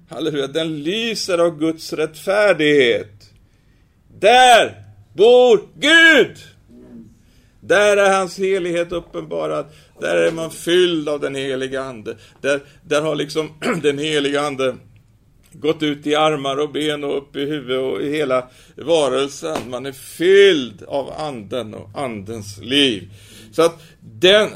Halleluja, 0.08 0.46
den 0.46 0.82
lyser 0.82 1.38
av 1.38 1.58
Guds 1.58 1.92
rättfärdighet. 1.92 3.30
Där 4.18 4.87
bor 5.18 5.60
Gud! 5.74 6.36
Där 7.60 7.96
är 7.96 8.18
hans 8.18 8.38
helighet 8.38 8.92
uppenbarad. 8.92 9.66
Där 10.00 10.16
är 10.16 10.32
man 10.32 10.50
fylld 10.50 11.08
av 11.08 11.20
den 11.20 11.34
heliga 11.34 11.82
Ande. 11.82 12.16
Där, 12.40 12.60
där 12.82 13.02
har 13.02 13.14
liksom 13.14 13.50
den 13.82 13.98
heliga 13.98 14.40
Ande 14.40 14.76
gått 15.52 15.82
ut 15.82 16.06
i 16.06 16.14
armar 16.14 16.56
och 16.56 16.72
ben 16.72 17.04
och 17.04 17.18
upp 17.18 17.36
i 17.36 17.44
huvudet 17.44 17.82
och 17.82 18.02
i 18.02 18.10
hela 18.10 18.48
varelsen. 18.76 19.58
Man 19.70 19.86
är 19.86 19.92
fylld 19.92 20.82
av 20.82 21.12
Anden 21.18 21.74
och 21.74 21.90
Andens 21.94 22.58
liv. 22.58 23.10
Så 23.52 23.62
att 23.62 23.82
den, 24.00 24.48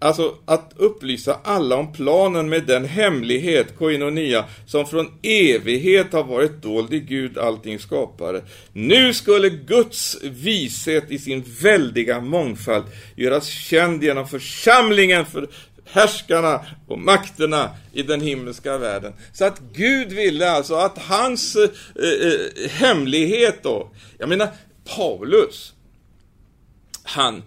Alltså 0.00 0.34
att 0.44 0.72
upplysa 0.76 1.40
alla 1.44 1.76
om 1.76 1.92
planen 1.92 2.48
med 2.48 2.64
den 2.64 2.84
hemlighet, 2.84 3.78
koinonia, 3.78 4.44
som 4.66 4.86
från 4.86 5.12
evighet 5.22 6.12
har 6.12 6.24
varit 6.24 6.62
dold 6.62 6.94
i 6.94 7.00
Gud, 7.00 7.38
allting 7.38 7.78
skapare. 7.78 8.42
Nu 8.72 9.14
skulle 9.14 9.48
Guds 9.48 10.16
vishet 10.22 11.10
i 11.10 11.18
sin 11.18 11.44
väldiga 11.62 12.20
mångfald 12.20 12.84
göras 13.16 13.46
känd 13.46 14.04
genom 14.04 14.28
församlingen 14.28 15.26
för 15.26 15.48
härskarna 15.84 16.66
och 16.86 16.98
makterna 16.98 17.70
i 17.92 18.02
den 18.02 18.20
himmelska 18.20 18.78
världen. 18.78 19.12
Så 19.32 19.44
att 19.44 19.60
Gud 19.72 20.12
ville 20.12 20.50
alltså 20.50 20.74
att 20.74 20.98
hans 20.98 21.56
eh, 21.56 21.70
eh, 21.94 22.70
hemlighet 22.70 23.62
då, 23.62 23.90
jag 24.18 24.28
menar 24.28 24.48
Paulus, 24.96 25.72
han, 27.02 27.42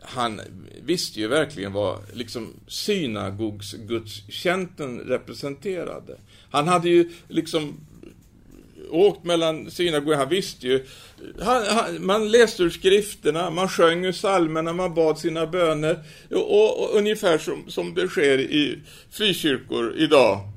han 0.00 0.40
visste 0.84 1.20
ju 1.20 1.28
verkligen 1.28 1.72
vad 1.72 1.98
liksom 2.12 2.54
synagogsgudstjänsten 2.66 5.00
representerade. 5.00 6.18
Han 6.50 6.68
hade 6.68 6.88
ju 6.88 7.10
liksom 7.28 7.80
åkt 8.90 9.24
mellan 9.24 9.70
synagogor, 9.70 10.14
han 10.14 10.28
visste 10.28 10.66
ju. 10.66 10.86
Han, 11.40 11.66
han, 11.66 12.06
man 12.06 12.30
läste 12.30 12.62
ur 12.62 12.70
skrifterna, 12.70 13.50
man 13.50 13.68
sjöng 13.68 14.04
ur 14.04 14.12
psalmerna, 14.12 14.72
man 14.72 14.94
bad 14.94 15.18
sina 15.18 15.46
böner. 15.46 15.98
Och, 16.30 16.50
och, 16.50 16.80
och 16.80 16.96
ungefär 16.96 17.38
som, 17.38 17.70
som 17.70 17.94
det 17.94 18.08
sker 18.08 18.38
i 18.38 18.78
frikyrkor 19.10 19.94
idag. 19.96 20.51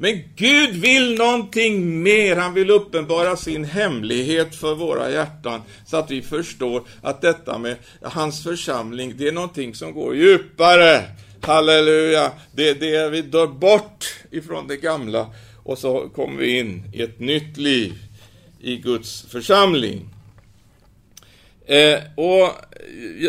Men 0.00 0.22
Gud 0.36 0.70
vill 0.70 1.14
någonting 1.18 2.02
mer. 2.02 2.36
Han 2.36 2.54
vill 2.54 2.70
uppenbara 2.70 3.36
sin 3.36 3.64
hemlighet 3.64 4.54
för 4.54 4.74
våra 4.74 5.10
hjärtan 5.10 5.62
så 5.86 5.96
att 5.96 6.10
vi 6.10 6.22
förstår 6.22 6.82
att 7.02 7.20
detta 7.20 7.58
med 7.58 7.76
hans 8.02 8.42
församling, 8.42 9.14
det 9.16 9.28
är 9.28 9.32
någonting 9.32 9.74
som 9.74 9.92
går 9.92 10.16
djupare. 10.16 11.02
Halleluja! 11.40 12.32
Det 12.52 12.68
är 12.68 12.74
det 12.74 13.10
vi 13.10 13.22
dör 13.22 13.46
bort 13.46 14.14
ifrån 14.30 14.66
det 14.66 14.76
gamla 14.76 15.26
och 15.64 15.78
så 15.78 16.08
kommer 16.08 16.38
vi 16.38 16.58
in 16.58 16.82
i 16.92 17.02
ett 17.02 17.20
nytt 17.20 17.56
liv 17.56 17.92
i 18.60 18.76
Guds 18.76 19.22
församling. 19.22 20.08
Eh, 21.66 21.98
och 22.14 22.50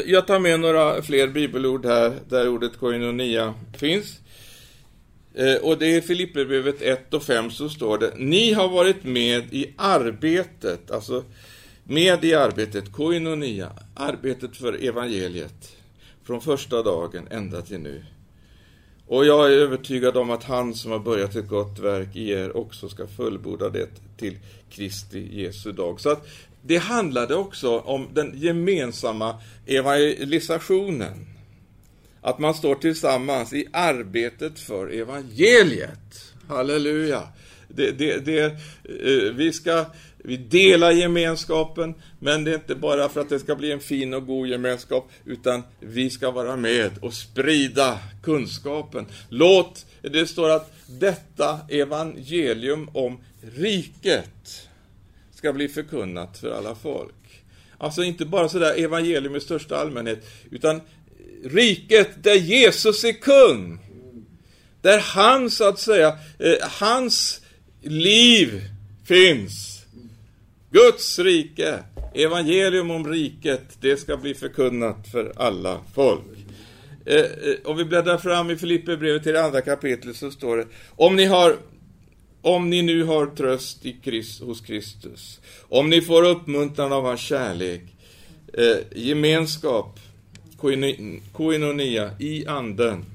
jag 0.05 0.27
tar 0.27 0.39
med 0.39 0.59
några 0.59 1.01
fler 1.01 1.27
bibelord 1.27 1.85
här 1.85 2.13
där 2.29 2.49
ordet 2.49 2.79
koinonia 2.79 3.53
finns. 3.77 4.19
Eh, 5.33 5.55
och 5.55 5.77
det 5.77 5.95
är 5.95 6.01
Filipperbrevet 6.01 6.81
1 6.81 7.13
och 7.13 7.23
5 7.23 7.51
så 7.51 7.69
står 7.69 7.97
det, 7.97 8.13
ni 8.17 8.53
har 8.53 8.69
varit 8.69 9.03
med 9.03 9.53
i 9.53 9.73
arbetet, 9.77 10.91
alltså 10.91 11.23
med 11.83 12.25
i 12.25 12.33
arbetet, 12.33 12.91
koinonia, 12.91 13.71
arbetet 13.95 14.57
för 14.57 14.85
evangeliet, 14.87 15.75
från 16.23 16.41
första 16.41 16.83
dagen 16.83 17.27
ända 17.31 17.61
till 17.61 17.79
nu. 17.79 18.05
Och 19.07 19.25
jag 19.25 19.53
är 19.53 19.57
övertygad 19.57 20.17
om 20.17 20.31
att 20.31 20.43
han 20.43 20.73
som 20.73 20.91
har 20.91 20.99
börjat 20.99 21.35
ett 21.35 21.47
gott 21.47 21.79
verk 21.79 22.15
i 22.15 22.31
er 22.31 22.57
också 22.57 22.89
ska 22.89 23.07
fullborda 23.07 23.69
det 23.69 23.89
till 24.17 24.37
Kristi 24.69 25.41
Jesu 25.41 25.71
dag. 25.71 25.99
Så 25.99 26.09
att 26.09 26.27
det 26.61 26.77
handlade 26.77 27.35
också 27.35 27.79
om 27.79 28.07
den 28.13 28.31
gemensamma 28.35 29.35
evangelisationen. 29.65 31.38
Att 32.21 32.39
man 32.39 32.53
står 32.53 32.75
tillsammans 32.75 33.53
i 33.53 33.67
arbetet 33.73 34.59
för 34.59 34.93
evangeliet. 34.93 36.33
Halleluja! 36.47 37.23
Det, 37.67 37.91
det, 37.91 38.25
det, 38.25 38.43
eh, 38.43 39.33
vi 39.33 39.53
ska 39.53 39.85
vi 40.23 40.37
delar 40.37 40.91
gemenskapen, 40.91 41.95
men 42.19 42.43
det 42.43 42.51
är 42.51 42.55
inte 42.55 42.75
bara 42.75 43.09
för 43.09 43.21
att 43.21 43.29
det 43.29 43.39
ska 43.39 43.55
bli 43.55 43.71
en 43.71 43.79
fin 43.79 44.13
och 44.13 44.25
god 44.25 44.47
gemenskap, 44.47 45.11
utan 45.25 45.63
vi 45.79 46.09
ska 46.09 46.31
vara 46.31 46.55
med 46.55 46.91
och 47.01 47.13
sprida 47.13 47.99
kunskapen. 48.23 49.05
Låt, 49.29 49.85
det 50.01 50.27
står 50.27 50.49
att 50.49 50.71
detta 50.87 51.59
evangelium 51.69 52.89
om 52.93 53.19
riket 53.55 54.67
ska 55.31 55.53
bli 55.53 55.67
förkunnat 55.67 56.37
för 56.37 56.51
alla 56.51 56.75
folk. 56.75 57.13
Alltså 57.77 58.03
inte 58.03 58.25
bara 58.25 58.49
sådär 58.49 58.73
evangelium 58.77 59.35
i 59.35 59.39
största 59.39 59.77
allmänhet, 59.77 60.27
utan 60.51 60.81
riket 61.43 62.23
där 62.23 62.35
Jesus 62.35 63.03
är 63.03 63.13
kung. 63.13 63.79
Där 64.81 64.99
han, 64.99 65.49
så 65.49 65.67
att 65.67 65.79
säga, 65.79 66.07
eh, 66.39 66.69
hans 66.79 67.41
liv 67.81 68.61
finns. 69.05 69.85
Guds 70.71 71.19
rike, 71.19 71.79
evangelium 72.13 72.91
om 72.91 73.07
riket, 73.07 73.61
det 73.81 73.97
ska 73.97 74.17
bli 74.17 74.33
förkunnat 74.33 75.07
för 75.11 75.33
alla 75.35 75.79
folk. 75.95 76.21
Eh, 77.05 77.15
eh, 77.15 77.55
om 77.63 77.77
vi 77.77 77.85
bläddrar 77.85 78.17
fram 78.17 78.51
i 78.51 78.55
Filipperbrevet 78.55 79.23
till 79.23 79.33
det 79.33 79.43
andra 79.43 79.61
kapitlet 79.61 80.15
så 80.15 80.31
står 80.31 80.57
det 80.57 80.65
Om 80.95 81.15
ni 81.15 81.25
har 81.25 81.57
om 82.41 82.69
ni 82.69 82.81
nu 82.81 83.03
har 83.03 83.25
tröst 83.25 83.85
i 83.85 83.95
Christ, 84.03 84.41
hos 84.41 84.61
Kristus, 84.61 85.39
om 85.61 85.89
ni 85.89 86.01
får 86.01 86.23
uppmuntran 86.23 86.93
av 86.93 87.03
hans 87.03 87.21
kärlek, 87.21 87.81
eh, 88.53 88.77
gemenskap, 88.95 89.99
koinonia 91.33 92.11
i 92.19 92.47
anden 92.47 93.05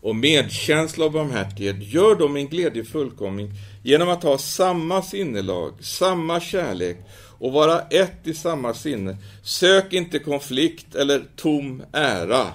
och 0.00 0.16
medkänsla 0.16 1.04
och 1.04 1.12
barmhärtighet, 1.12 1.76
gör 1.78 2.14
då 2.14 2.28
min 2.28 2.48
glädje 2.48 2.84
fullkomlig 2.84 3.50
genom 3.82 4.08
att 4.08 4.22
ha 4.22 4.38
samma 4.38 5.02
sinnelag, 5.02 5.72
samma 5.80 6.40
kärlek 6.40 6.96
och 7.38 7.52
vara 7.52 7.80
ett 7.80 8.26
i 8.26 8.34
samma 8.34 8.74
sinne. 8.74 9.16
Sök 9.42 9.92
inte 9.92 10.18
konflikt 10.18 10.94
eller 10.94 11.22
tom 11.36 11.82
ära. 11.92 12.46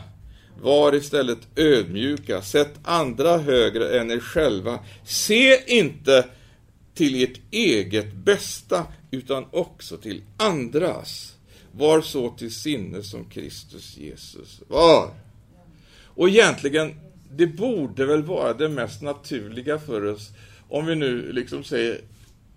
Var 0.62 0.96
istället 0.96 1.40
ödmjuka, 1.56 2.42
sätt 2.42 2.74
andra 2.84 3.38
högre 3.38 4.00
än 4.00 4.12
er 4.12 4.20
själva. 4.20 4.80
Se 5.06 5.78
inte 5.78 6.26
till 6.94 7.24
ert 7.24 7.40
eget 7.52 8.14
bästa, 8.14 8.86
utan 9.12 9.46
också 9.52 9.98
till 9.98 10.22
andras. 10.38 11.35
Var 11.78 12.02
så 12.02 12.30
till 12.30 12.54
sinne 12.54 13.04
som 13.04 13.30
Kristus 13.30 13.98
Jesus 13.98 14.62
var. 14.68 15.14
Och 16.04 16.30
egentligen, 16.30 16.94
det 17.32 17.48
borde 17.48 18.06
väl 18.06 18.24
vara 18.24 18.54
det 18.54 18.70
mest 18.70 19.02
naturliga 19.02 19.80
för 19.80 20.06
oss, 20.06 20.30
om 20.70 20.86
vi 20.86 20.96
nu 20.96 21.32
liksom 21.32 21.64
säger, 21.64 22.02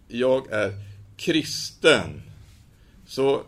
jag 0.08 0.52
är 0.52 0.72
kristen, 1.16 2.22
så 3.06 3.42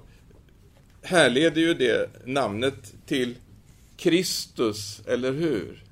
härleder 1.02 1.60
ju 1.60 1.74
det 1.74 2.10
namnet 2.24 2.94
till 3.06 3.34
Kristus, 3.96 5.00
eller 5.06 5.32
hur? 5.32 5.84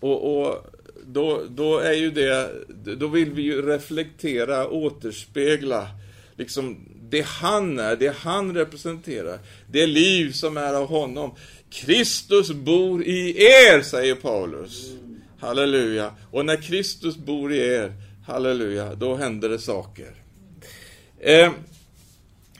Och, 0.00 0.40
och 0.40 0.66
då, 1.06 1.42
då 1.48 1.78
är 1.78 1.92
ju 1.92 2.10
det, 2.10 2.52
då 2.96 3.06
vill 3.06 3.32
vi 3.32 3.42
ju 3.42 3.62
reflektera, 3.62 4.68
återspegla, 4.68 5.88
liksom 6.36 6.78
det 7.10 7.26
han 7.26 7.78
är, 7.78 7.96
det 7.96 8.16
han 8.16 8.54
representerar, 8.54 9.38
det 9.66 9.86
liv 9.86 10.32
som 10.32 10.56
är 10.56 10.74
av 10.74 10.88
honom. 10.88 11.34
Kristus 11.70 12.50
bor 12.50 13.04
i 13.04 13.44
er, 13.44 13.82
säger 13.82 14.14
Paulus. 14.14 14.92
Halleluja. 15.38 16.12
Och 16.30 16.46
när 16.46 16.56
Kristus 16.56 17.16
bor 17.16 17.52
i 17.52 17.58
er, 17.58 17.92
halleluja, 18.26 18.94
då 18.94 19.16
händer 19.16 19.48
det 19.48 19.58
saker. 19.58 20.14
Eh, 21.18 21.52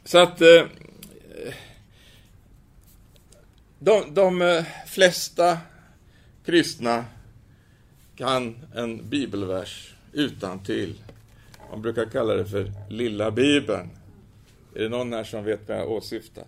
så 0.05 0.19
att 0.19 0.41
eh, 0.41 0.65
de, 3.79 4.15
de 4.15 4.43
eh, 4.43 4.65
flesta 4.87 5.59
kristna 6.47 7.05
kan 8.17 8.57
en 8.75 9.09
bibelvers 9.09 9.95
utan 10.13 10.65
till. 10.65 10.95
Man 11.71 11.83
brukar 11.83 12.05
kalla 12.05 12.35
det 12.35 12.47
för 12.47 12.73
lilla 12.91 13.31
bibeln. 13.31 13.91
Är 14.75 14.81
det 14.83 14.89
någon 14.89 15.13
här 15.13 15.25
som 15.25 15.45
vet 15.45 15.69
vad 15.69 15.79
jag 15.79 15.91
åsyftar? 15.91 16.45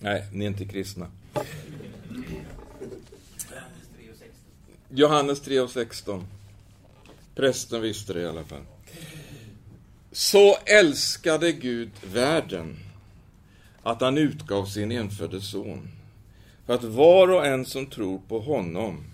Nej, 0.00 0.24
ni 0.32 0.44
är 0.44 0.48
inte 0.48 0.64
kristna. 0.64 1.10
Johannes 4.88 5.40
3 5.40 5.60
och 5.60 5.70
16. 5.70 6.26
Prästen 7.34 7.82
visste 7.82 8.12
det 8.12 8.20
i 8.20 8.26
alla 8.26 8.44
fall. 8.44 8.62
Så 10.12 10.56
älskade 10.66 11.52
Gud 11.52 11.90
världen 12.12 12.76
att 13.82 14.00
han 14.00 14.18
utgav 14.18 14.66
sin 14.66 14.92
enfödde 14.92 15.40
son 15.40 15.88
för 16.66 16.74
att 16.74 16.84
var 16.84 17.28
och 17.28 17.46
en 17.46 17.66
som 17.66 17.86
tror 17.86 18.20
på 18.28 18.40
honom 18.40 19.04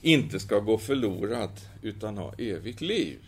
inte 0.00 0.40
ska 0.40 0.58
gå 0.58 0.78
förlorad 0.78 1.50
utan 1.82 2.18
ha 2.18 2.34
evigt 2.38 2.80
liv. 2.80 3.18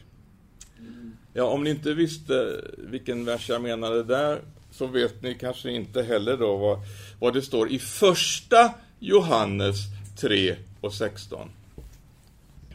Ja, 1.37 1.44
om 1.44 1.64
ni 1.64 1.70
inte 1.70 1.94
visste 1.94 2.61
vilken 2.79 3.25
vers 3.25 3.49
jag 3.49 3.62
menade 3.62 4.03
där 4.03 4.40
så 4.70 4.87
vet 4.87 5.23
ni 5.23 5.35
kanske 5.35 5.70
inte 5.70 6.03
heller 6.03 6.37
då 6.37 6.57
vad, 6.57 6.79
vad 7.20 7.35
det 7.35 7.42
står 7.42 7.70
i 7.70 7.79
första 7.79 8.75
Johannes 8.99 9.77
3 10.20 10.57
och 10.81 10.94
16. 10.94 11.51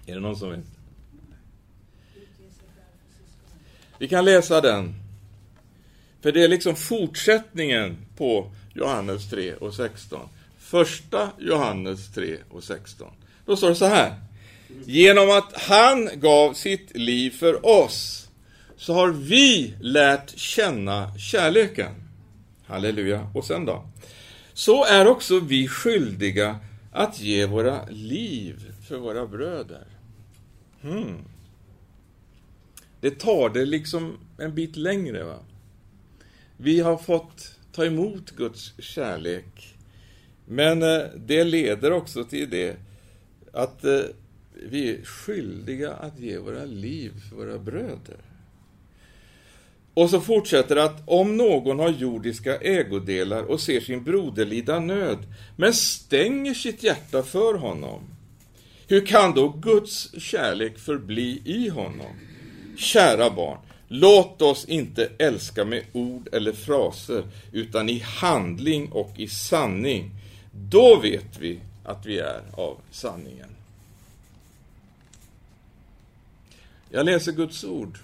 Är 0.05 0.13
det 0.13 0.19
någon 0.19 0.35
som 0.35 0.49
vet? 0.49 0.59
Vi 3.97 4.07
kan 4.07 4.25
läsa 4.25 4.61
den. 4.61 4.93
För 6.21 6.31
det 6.31 6.43
är 6.43 6.47
liksom 6.47 6.75
fortsättningen 6.75 7.97
på 8.17 8.51
Johannes 8.73 9.29
3 9.29 9.53
och 9.53 9.73
16. 9.73 10.29
Första 10.59 11.29
Johannes 11.37 12.13
3 12.13 12.37
och 12.49 12.63
16. 12.63 13.07
Då 13.45 13.55
står 13.55 13.69
det 13.69 13.75
så 13.75 13.85
här. 13.85 14.15
Genom 14.85 15.29
att 15.29 15.53
han 15.53 16.09
gav 16.15 16.53
sitt 16.53 16.97
liv 16.97 17.31
för 17.31 17.65
oss 17.65 18.28
så 18.79 18.93
har 18.93 19.11
vi 19.11 19.73
lärt 19.79 20.37
känna 20.37 21.17
kärleken. 21.17 21.91
Halleluja. 22.65 23.29
Och 23.33 23.45
sen 23.45 23.65
då? 23.65 23.85
Så 24.53 24.85
är 24.85 25.07
också 25.07 25.39
vi 25.39 25.67
skyldiga 25.67 26.59
att 26.91 27.21
ge 27.21 27.45
våra 27.45 27.85
liv 27.89 28.73
för 28.87 28.97
våra 28.97 29.27
bröder. 29.27 29.83
Hmm. 30.81 31.17
Det 33.01 33.19
tar 33.19 33.49
det 33.49 33.65
liksom 33.65 34.17
en 34.37 34.55
bit 34.55 34.75
längre. 34.75 35.23
va? 35.23 35.39
Vi 36.57 36.79
har 36.79 36.97
fått 36.97 37.55
ta 37.71 37.85
emot 37.85 38.31
Guds 38.31 38.73
kärlek. 38.79 39.75
Men 40.45 40.83
eh, 40.83 41.01
det 41.15 41.43
leder 41.43 41.91
också 41.91 42.23
till 42.23 42.49
det 42.49 42.77
att 43.53 43.85
eh, 43.85 44.01
vi 44.53 44.89
är 44.89 45.03
skyldiga 45.03 45.93
att 45.93 46.19
ge 46.19 46.37
våra 46.37 46.65
liv 46.65 47.11
för 47.29 47.35
våra 47.35 47.57
bröder. 47.57 48.28
Och 49.99 50.09
så 50.09 50.21
fortsätter 50.21 50.75
det 50.75 50.83
att 50.83 51.01
om 51.05 51.37
någon 51.37 51.79
har 51.79 51.89
jordiska 51.89 52.57
ägodelar 52.57 53.43
och 53.43 53.61
ser 53.61 53.79
sin 53.79 54.03
broder 54.03 54.45
lida 54.45 54.79
nöd, 54.79 55.17
men 55.55 55.73
stänger 55.73 56.53
sitt 56.53 56.83
hjärta 56.83 57.23
för 57.23 57.53
honom, 57.53 58.01
hur 58.87 59.05
kan 59.05 59.33
då 59.33 59.49
Guds 59.49 60.21
kärlek 60.21 60.77
förbli 60.77 61.41
i 61.45 61.69
honom? 61.69 62.15
Kära 62.77 63.29
barn, 63.29 63.57
låt 63.87 64.41
oss 64.41 64.65
inte 64.65 65.09
älska 65.17 65.65
med 65.65 65.83
ord 65.93 66.29
eller 66.31 66.53
fraser, 66.53 67.23
utan 67.51 67.89
i 67.89 67.99
handling 67.99 68.91
och 68.91 69.13
i 69.17 69.27
sanning. 69.27 70.11
Då 70.51 70.99
vet 70.99 71.37
vi 71.39 71.59
att 71.83 72.05
vi 72.05 72.19
är 72.19 72.41
av 72.51 72.77
sanningen. 72.91 73.49
Jag 76.89 77.05
läser 77.05 77.31
Guds 77.31 77.63
ord. 77.63 77.99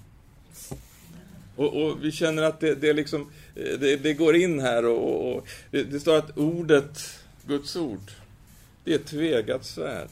Och, 1.55 1.83
och 1.83 2.03
vi 2.03 2.11
känner 2.11 2.43
att 2.43 2.59
det, 2.59 2.75
det, 2.75 2.93
liksom, 2.93 3.31
eh, 3.55 3.79
det, 3.79 3.95
det 3.95 4.13
går 4.13 4.35
in 4.35 4.59
här 4.59 4.85
och, 4.85 5.35
och 5.35 5.47
det, 5.71 5.83
det, 5.83 5.99
står 5.99 6.17
att 6.17 6.37
ordet, 6.37 7.19
Guds 7.47 7.75
ord, 7.75 8.11
det 8.83 8.91
är 8.91 8.95
ett 8.95 9.05
tvegat 9.05 9.65
svärd. 9.65 10.09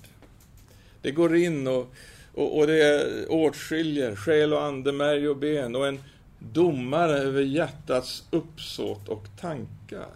Det 1.01 1.12
går 1.12 1.36
in 1.36 1.67
och, 1.67 1.93
och, 2.34 2.58
och 2.58 2.67
det 2.67 3.27
åtskiljer 3.27 4.15
själ 4.15 4.53
och 4.53 4.63
ande, 4.63 4.91
märg 4.91 5.29
och 5.29 5.38
ben 5.38 5.75
och 5.75 5.88
en 5.88 5.99
domare 6.39 7.17
över 7.17 7.41
hjärtats 7.41 8.23
uppsåt 8.32 9.10
och 9.10 9.25
tankar. 9.39 10.13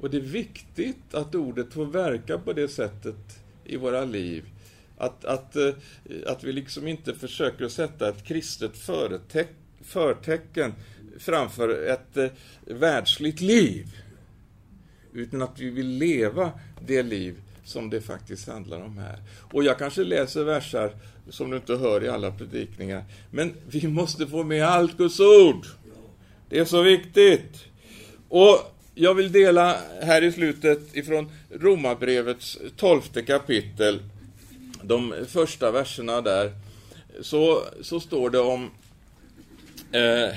Och 0.00 0.10
det 0.10 0.16
är 0.16 0.20
viktigt 0.20 1.14
att 1.14 1.34
ordet 1.34 1.72
får 1.72 1.84
verka 1.84 2.38
på 2.38 2.52
det 2.52 2.68
sättet 2.68 3.40
i 3.64 3.76
våra 3.76 4.04
liv. 4.04 4.44
Att, 4.98 5.24
att, 5.24 5.56
eh, 5.56 5.74
att 6.26 6.44
vi 6.44 6.52
liksom 6.52 6.88
inte 6.88 7.14
försöker 7.14 7.68
sätta 7.68 8.08
ett 8.08 8.24
kristet 8.24 8.76
företecken 8.76 9.59
förtecken 9.90 10.74
framför 11.18 11.86
ett 11.86 12.16
eh, 12.16 12.26
världsligt 12.64 13.40
liv. 13.40 13.86
Utan 15.12 15.42
att 15.42 15.60
vi 15.60 15.70
vill 15.70 15.88
leva 15.88 16.50
det 16.86 17.02
liv 17.02 17.36
som 17.64 17.90
det 17.90 18.00
faktiskt 18.00 18.48
handlar 18.48 18.80
om 18.80 18.98
här. 18.98 19.18
Och 19.52 19.64
jag 19.64 19.78
kanske 19.78 20.04
läser 20.04 20.44
versar 20.44 20.92
som 21.28 21.50
du 21.50 21.56
inte 21.56 21.76
hör 21.76 22.04
i 22.04 22.08
alla 22.08 22.30
predikningar. 22.30 23.04
Men 23.30 23.54
vi 23.70 23.88
måste 23.88 24.26
få 24.26 24.42
med 24.42 24.64
allt 24.64 24.96
Guds 24.96 25.20
ord. 25.20 25.66
Det 26.48 26.58
är 26.58 26.64
så 26.64 26.82
viktigt. 26.82 27.64
Och 28.28 28.58
jag 28.94 29.14
vill 29.14 29.32
dela 29.32 29.76
här 30.02 30.22
i 30.22 30.32
slutet 30.32 30.96
ifrån 30.96 31.30
Romarbrevets 31.50 32.58
tolfte 32.76 33.22
kapitel, 33.22 34.02
de 34.82 35.14
första 35.28 35.70
verserna 35.70 36.20
där, 36.20 36.52
så, 37.20 37.62
så 37.82 38.00
står 38.00 38.30
det 38.30 38.40
om 38.40 38.70
Eh, 39.92 40.34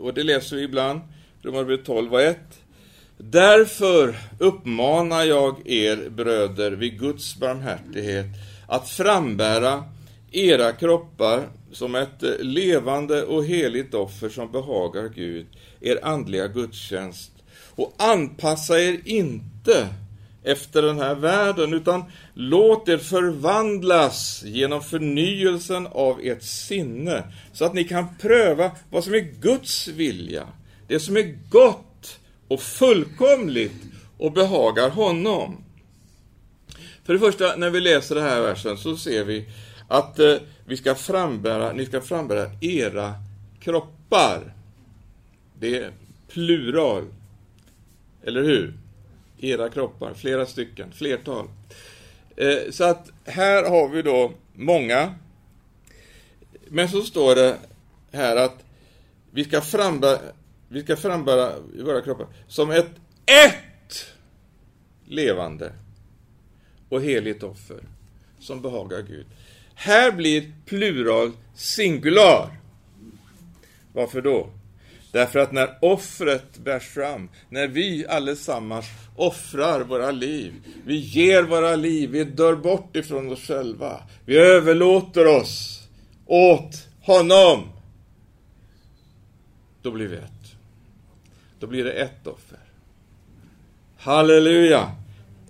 och 0.00 0.14
det 0.14 0.22
läser 0.22 0.56
vi 0.56 0.62
ibland, 0.62 1.00
Romarbrevet 1.42 1.86
12 1.86 2.12
och 2.12 2.22
1. 2.22 2.38
Därför 3.16 4.18
uppmanar 4.38 5.24
jag 5.24 5.68
er 5.68 6.10
bröder 6.10 6.70
vid 6.70 6.98
Guds 6.98 7.36
barmhärtighet 7.36 8.26
att 8.66 8.88
frambära 8.88 9.84
era 10.32 10.72
kroppar 10.72 11.48
som 11.72 11.94
ett 11.94 12.22
eh, 12.22 12.30
levande 12.40 13.24
och 13.24 13.44
heligt 13.44 13.94
offer 13.94 14.28
som 14.28 14.52
behagar 14.52 15.08
Gud, 15.08 15.46
er 15.80 15.98
andliga 16.02 16.48
gudstjänst. 16.48 17.32
Och 17.70 17.94
anpassa 17.98 18.80
er 18.80 19.00
inte 19.04 19.88
efter 20.44 20.82
den 20.82 20.98
här 20.98 21.14
världen, 21.14 21.74
utan 21.74 22.04
låt 22.34 22.88
er 22.88 22.98
förvandlas 22.98 24.42
genom 24.46 24.82
förnyelsen 24.82 25.86
av 25.86 26.20
ert 26.22 26.42
sinne, 26.42 27.22
så 27.52 27.64
att 27.64 27.74
ni 27.74 27.84
kan 27.84 28.16
pröva 28.16 28.70
vad 28.90 29.04
som 29.04 29.14
är 29.14 29.40
Guds 29.40 29.88
vilja, 29.88 30.48
det 30.88 31.00
som 31.00 31.16
är 31.16 31.38
gott 31.50 32.18
och 32.48 32.60
fullkomligt 32.60 33.82
och 34.18 34.32
behagar 34.32 34.90
honom. 34.90 35.64
För 37.04 37.12
det 37.12 37.18
första, 37.18 37.56
när 37.56 37.70
vi 37.70 37.80
läser 37.80 38.14
den 38.14 38.24
här 38.24 38.40
versen 38.40 38.76
så 38.76 38.96
ser 38.96 39.24
vi 39.24 39.48
att 39.88 40.18
eh, 40.18 40.34
vi 40.64 40.76
ska 40.76 40.94
frambära, 40.94 41.72
ni 41.72 41.86
ska 41.86 42.00
frambära 42.00 42.50
era 42.60 43.14
kroppar. 43.60 44.54
Det 45.60 45.78
är 45.78 45.92
plural. 46.28 47.04
Eller 48.22 48.42
hur? 48.42 48.74
Era 49.40 49.68
kroppar, 49.68 50.14
flera 50.14 50.46
stycken, 50.46 50.92
flertal. 50.92 51.48
Eh, 52.36 52.70
så 52.70 52.84
att 52.84 53.10
här 53.24 53.70
har 53.70 53.88
vi 53.88 54.02
då 54.02 54.32
många. 54.54 55.14
Men 56.68 56.88
så 56.88 57.02
står 57.02 57.34
det 57.34 57.56
här 58.12 58.36
att 58.36 58.64
vi 59.30 59.44
ska 59.44 59.60
frambära, 59.60 60.18
vi 60.68 60.82
ska 60.82 60.96
frambära 60.96 61.52
våra 61.84 62.00
kroppar 62.00 62.26
som 62.48 62.70
ett 62.70 62.90
ett 63.26 64.06
levande 65.06 65.72
och 66.88 67.02
heligt 67.02 67.42
offer 67.42 67.80
som 68.38 68.62
behagar 68.62 69.02
Gud. 69.02 69.26
Här 69.74 70.12
blir 70.12 70.52
plural 70.66 71.32
singular. 71.54 72.50
Varför 73.92 74.22
då? 74.22 74.50
Därför 75.12 75.38
att 75.38 75.52
när 75.52 75.78
offret 75.80 76.58
bärs 76.58 76.88
fram, 76.88 77.28
när 77.48 77.68
vi 77.68 78.06
allesammans 78.06 78.86
offrar 79.16 79.80
våra 79.80 80.10
liv, 80.10 80.52
vi 80.84 80.96
ger 80.96 81.42
våra 81.42 81.76
liv, 81.76 82.10
vi 82.10 82.24
dör 82.24 82.56
bort 82.56 82.96
ifrån 82.96 83.32
oss 83.32 83.46
själva, 83.46 84.02
vi 84.24 84.38
överlåter 84.38 85.26
oss 85.26 85.82
åt 86.26 86.86
honom, 87.02 87.68
då 89.82 89.90
blir 89.90 90.08
vi 90.08 90.16
ett. 90.16 90.54
Då 91.60 91.66
blir 91.66 91.84
det 91.84 91.92
ett 91.92 92.26
offer. 92.26 92.58
Halleluja! 93.96 94.90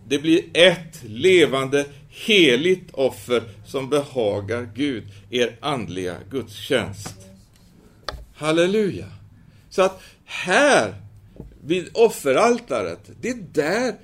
Det 0.08 0.18
blir 0.18 0.44
ett 0.54 1.02
levande, 1.04 1.86
heligt 2.08 2.90
offer 2.92 3.42
som 3.66 3.88
behagar 3.88 4.68
Gud, 4.74 5.04
er 5.30 5.56
andliga 5.60 6.16
gudstjänst. 6.30 7.16
Halleluja! 8.34 9.17
Så 9.70 9.82
att 9.82 10.02
här, 10.24 10.94
vid 11.64 11.90
offeraltaret, 11.94 13.10
det 13.20 13.28
är 13.28 13.44
där 13.52 13.94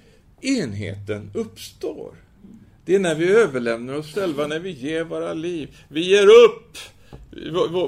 enheten 0.40 1.30
uppstår. 1.34 2.14
Det 2.84 2.94
är 2.94 2.98
när 2.98 3.14
vi 3.14 3.28
överlämnar 3.30 3.94
oss 3.94 4.14
själva, 4.14 4.46
när 4.46 4.58
vi 4.58 4.70
ger 4.70 5.04
våra 5.04 5.34
liv. 5.34 5.76
Vi 5.88 6.08
ger 6.08 6.26
upp 6.26 6.78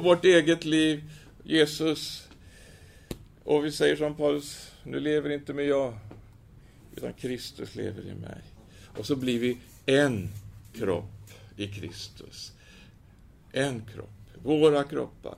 vårt 0.02 0.24
eget 0.24 0.64
liv, 0.64 1.02
Jesus. 1.44 2.28
Och 3.44 3.64
vi 3.64 3.72
säger 3.72 3.96
som 3.96 4.16
Paulus, 4.16 4.70
nu 4.84 5.00
lever 5.00 5.30
inte 5.30 5.52
med 5.52 5.66
jag, 5.66 5.94
utan 6.96 7.12
Kristus 7.12 7.74
lever 7.74 8.02
i 8.02 8.14
mig. 8.14 8.42
Och 8.98 9.06
så 9.06 9.16
blir 9.16 9.38
vi 9.38 9.58
en 9.86 10.28
kropp 10.78 11.30
i 11.56 11.66
Kristus. 11.66 12.52
En 13.52 13.82
kropp, 13.94 14.42
våra 14.42 14.84
kroppar. 14.84 15.34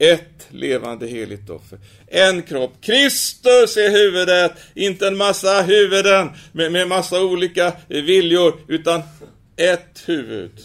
Ett 0.00 0.46
levande 0.48 1.06
heligt 1.06 1.50
offer. 1.50 1.78
En 2.06 2.42
kropp. 2.42 2.72
Kristus 2.80 3.76
är 3.76 3.90
huvudet, 3.90 4.52
inte 4.74 5.08
en 5.08 5.16
massa 5.16 5.62
huvuden 5.62 6.30
med, 6.52 6.72
med 6.72 6.88
massa 6.88 7.24
olika 7.24 7.76
viljor, 7.88 8.60
utan 8.68 9.02
ett 9.56 10.02
huvud. 10.06 10.64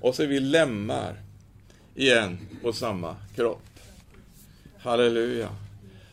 Och 0.00 0.14
så 0.14 0.22
är 0.22 0.26
vi 0.26 0.40
lemmar 0.40 1.20
i 1.94 2.10
en 2.10 2.38
och 2.62 2.74
samma 2.74 3.16
kropp. 3.36 3.80
Halleluja. 4.78 5.48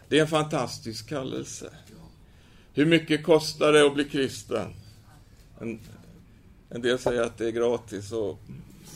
Det 0.07 0.18
är 0.18 0.22
en 0.22 0.28
fantastisk 0.28 1.10
kallelse. 1.10 1.70
Hur 2.74 2.86
mycket 2.86 3.24
kostar 3.24 3.74
det 3.74 3.86
att 3.86 3.93
bli 3.93 4.03
kristen? 4.03 4.74
En, 5.62 5.80
en 6.70 6.82
del 6.82 6.99
säger 6.99 7.22
att 7.22 7.38
det 7.38 7.47
är 7.47 7.51
gratis 7.51 8.12
och 8.12 8.39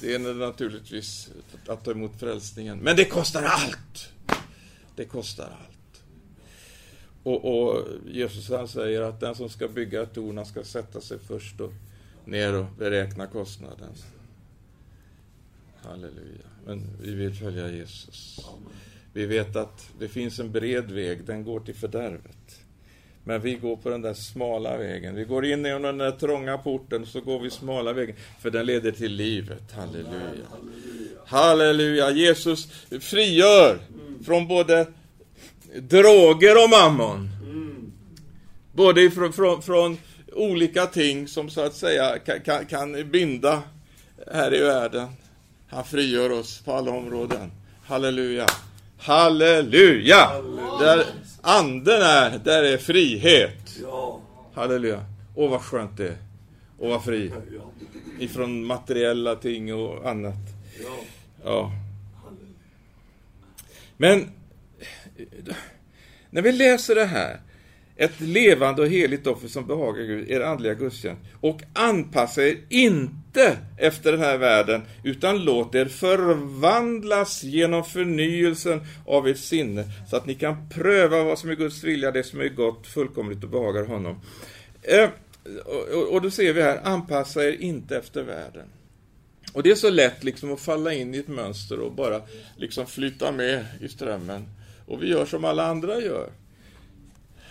det 0.04 0.14
är 0.14 0.34
naturligtvis 0.34 1.32
att 1.68 1.86
ta 1.86 1.92
emot 1.92 2.20
frälsningen. 2.20 2.78
Men 2.78 2.96
det 2.96 3.06
kostar 3.06 3.44
allt! 3.44 4.10
Det 4.96 5.06
kostar 5.06 5.46
allt. 5.46 6.04
Och, 7.24 7.46
och 7.46 7.88
Jesus 8.08 8.50
han 8.50 8.68
säger 8.68 9.02
att 9.02 9.20
den 9.20 9.36
som 9.36 9.50
ska 9.50 9.68
bygga 9.68 10.02
ett 10.02 10.14
torn, 10.14 10.46
ska 10.46 10.64
sätta 10.64 11.02
sig 11.02 11.20
först 11.20 11.62
och 11.62 11.74
ner 12.26 12.54
och 12.54 12.66
beräkna 12.78 13.28
kostnaden. 13.28 13.94
Halleluja. 15.76 16.48
Men 16.66 16.98
vi 17.02 17.14
vill 17.14 17.34
följa 17.34 17.72
Jesus. 17.72 18.40
Vi 19.14 19.26
vet 19.26 19.56
att 19.56 19.90
det 20.00 20.08
finns 20.08 20.40
en 20.40 20.52
bred 20.52 20.92
väg, 20.92 21.26
den 21.26 21.44
går 21.44 21.60
till 21.60 21.76
fördärvet. 21.76 22.63
Men 23.24 23.42
vi 23.42 23.54
går 23.54 23.76
på 23.76 23.90
den 23.90 24.02
där 24.02 24.14
smala 24.14 24.78
vägen. 24.78 25.16
Vi 25.16 25.24
går 25.24 25.46
in 25.46 25.66
genom 25.66 25.82
den 25.82 25.98
där 25.98 26.12
trånga 26.12 26.58
porten, 26.58 27.06
så 27.06 27.22
går 27.22 27.40
vi 27.40 27.50
smala 27.50 27.94
vägen, 27.94 28.16
för 28.42 28.50
den 28.50 28.66
leder 28.66 28.92
till 28.92 29.12
livet. 29.12 29.72
Halleluja. 29.72 30.46
Halleluja. 31.26 32.12
Jesus 32.12 32.68
frigör 33.02 33.80
från 34.26 34.48
både 34.48 34.88
droger 35.76 36.64
och 36.64 36.70
mammon. 36.70 37.30
Både 38.72 39.02
ifrån, 39.02 39.34
från, 39.34 39.62
från 39.62 39.98
olika 40.34 40.86
ting 40.86 41.28
som 41.28 41.50
så 41.50 41.62
att 41.62 41.74
säga 41.74 42.20
kan, 42.20 42.66
kan 42.66 43.12
binda 43.12 43.62
här 44.32 44.54
i 44.56 44.60
världen. 44.60 45.08
Han 45.68 45.84
frigör 45.84 46.32
oss 46.32 46.62
på 46.62 46.74
alla 46.74 46.92
områden. 46.92 47.52
Halleluja. 47.86 48.46
Halleluja! 48.98 50.18
Halleluja. 50.18 50.80
Där 50.80 51.06
anden 51.46 52.02
är, 52.02 52.40
där 52.40 52.64
är 52.64 52.78
frihet. 52.78 53.78
Ja. 53.82 54.22
Halleluja. 54.54 55.06
Åh, 55.36 55.52
vad 55.52 55.62
skönt 55.62 55.98
det 55.98 56.08
är. 56.08 56.18
Och 56.78 56.90
vara 56.90 57.00
fri. 57.00 57.32
Ifrån 58.20 58.66
materiella 58.66 59.36
ting 59.36 59.74
och 59.74 60.10
annat. 60.10 60.36
Ja. 61.44 61.72
Men 63.98 64.32
när 66.30 66.42
vi 66.42 66.52
läser 66.52 66.96
det 66.96 67.06
här 67.06 67.40
ett 68.04 68.22
levande 68.22 68.82
och 68.82 68.88
heligt 68.88 69.28
offer 69.28 69.48
som 69.48 69.68
behagar 69.68 70.04
Gud, 70.04 70.32
er 70.32 70.42
andliga 70.42 70.74
gudstjänst. 70.74 71.22
Och 71.40 71.62
anpassa 71.74 72.44
er 72.44 72.58
inte 72.70 73.58
efter 73.78 74.12
den 74.12 74.22
här 74.22 74.38
världen, 74.38 74.82
utan 75.04 75.44
låt 75.44 75.76
er 75.76 75.86
förvandlas 75.86 77.44
genom 77.44 77.84
förnyelsen 77.84 78.82
av 79.06 79.28
ert 79.28 79.38
sinne, 79.38 79.84
så 80.10 80.16
att 80.16 80.26
ni 80.26 80.36
kan 80.36 80.70
pröva 80.70 81.24
vad 81.24 81.40
som 81.40 81.50
är 81.50 81.56
Guds 81.56 81.84
vilja, 81.84 82.12
det 82.12 82.24
som 82.24 82.42
är 82.42 82.50
gott, 82.50 82.88
fullkomligt 82.88 83.44
och 83.44 83.50
behagar 83.50 83.84
honom. 83.84 84.22
Eh, 84.82 85.10
och, 85.66 86.14
och 86.14 86.22
då 86.22 86.32
ser 86.32 86.54
vi 86.54 86.62
här, 86.62 86.80
anpassa 86.84 87.44
er 87.44 87.58
inte 87.60 87.98
efter 87.98 88.24
världen. 88.24 88.68
Och 89.54 89.64
det 89.64 89.72
är 89.72 89.76
så 89.76 89.90
lätt 89.90 90.24
liksom 90.24 90.54
att 90.54 90.60
falla 90.60 90.94
in 90.94 91.16
i 91.16 91.18
ett 91.18 91.28
mönster 91.28 91.80
och 91.80 91.92
bara 91.92 92.22
liksom 92.58 92.86
flyta 92.86 93.32
med 93.32 93.66
i 93.82 93.88
strömmen. 93.88 94.46
Och 94.86 95.04
vi 95.04 95.10
gör 95.10 95.26
som 95.26 95.46
alla 95.46 95.66
andra 95.68 96.02
gör. 96.02 96.30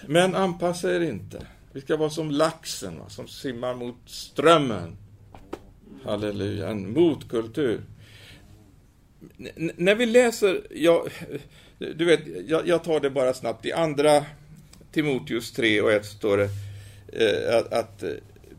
Men 0.07 0.35
anpassa 0.35 0.95
er 0.95 1.01
inte. 1.01 1.47
Vi 1.73 1.81
ska 1.81 1.97
vara 1.97 2.11
som 2.11 2.31
laxen 2.31 2.99
va, 2.99 3.09
som 3.09 3.29
simmar 3.29 3.75
mot 3.75 3.97
strömmen. 4.07 4.97
Halleluja, 6.05 6.69
en 6.69 6.93
motkultur. 6.93 7.81
N 9.39 9.71
när 9.77 9.95
vi 9.95 10.07
läser, 10.07 10.67
jag, 10.71 11.09
du 11.79 12.05
vet, 12.05 12.21
jag, 12.47 12.69
jag, 12.69 12.85
tar 12.85 13.01
det 13.01 13.11
bara 13.11 13.35
snabbt. 13.35 13.67
I 13.67 13.73
andra 13.73 14.25
Timoteus 14.93 15.53
3 15.53 15.81
och 15.81 15.93
1 15.93 16.07
står 16.07 16.37
det 16.37 16.49
eh, 17.13 17.59
att, 17.59 17.73
att 17.73 18.05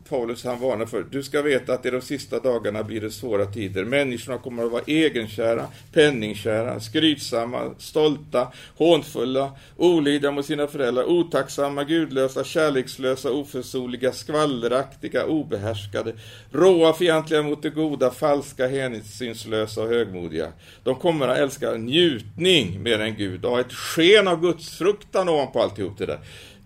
Paulus 0.08 0.44
han 0.44 0.60
varnar 0.60 0.86
för. 0.86 1.06
Du 1.10 1.22
ska 1.22 1.42
veta 1.42 1.72
att 1.72 1.86
i 1.86 1.90
de 1.90 2.00
sista 2.00 2.38
dagarna 2.38 2.82
blir 2.82 3.00
det 3.00 3.10
svåra 3.10 3.46
tider. 3.46 3.84
Människorna 3.84 4.38
kommer 4.38 4.64
att 4.64 4.72
vara 4.72 4.82
egenkära, 4.86 5.66
penningkära, 5.92 6.80
skrytsamma, 6.80 7.74
stolta, 7.78 8.52
hånfulla, 8.76 9.52
olydiga 9.76 10.30
mot 10.30 10.46
sina 10.46 10.66
föräldrar, 10.66 11.04
otacksamma, 11.04 11.84
gudlösa, 11.84 12.44
kärlekslösa, 12.44 13.30
oförsonliga, 13.30 14.12
skvalleraktiga, 14.12 15.26
obehärskade, 15.26 16.14
råa, 16.52 16.92
fientliga 16.92 17.42
mot 17.42 17.62
det 17.62 17.70
goda, 17.70 18.10
falska, 18.10 18.68
hänsynslösa 18.68 19.82
och 19.82 19.88
högmodiga. 19.88 20.52
De 20.84 20.94
kommer 20.94 21.28
att 21.28 21.38
älska 21.38 21.72
njutning 21.72 22.82
mer 22.82 23.00
än 23.00 23.16
Gud 23.16 23.44
och 23.44 23.50
ha 23.50 23.60
ett 23.60 23.72
sken 23.72 24.28
av 24.28 24.40
gudsfruktan 24.40 25.28
ovanpå 25.28 25.62
alltihop 25.62 25.98
det 25.98 26.06
där 26.06 26.18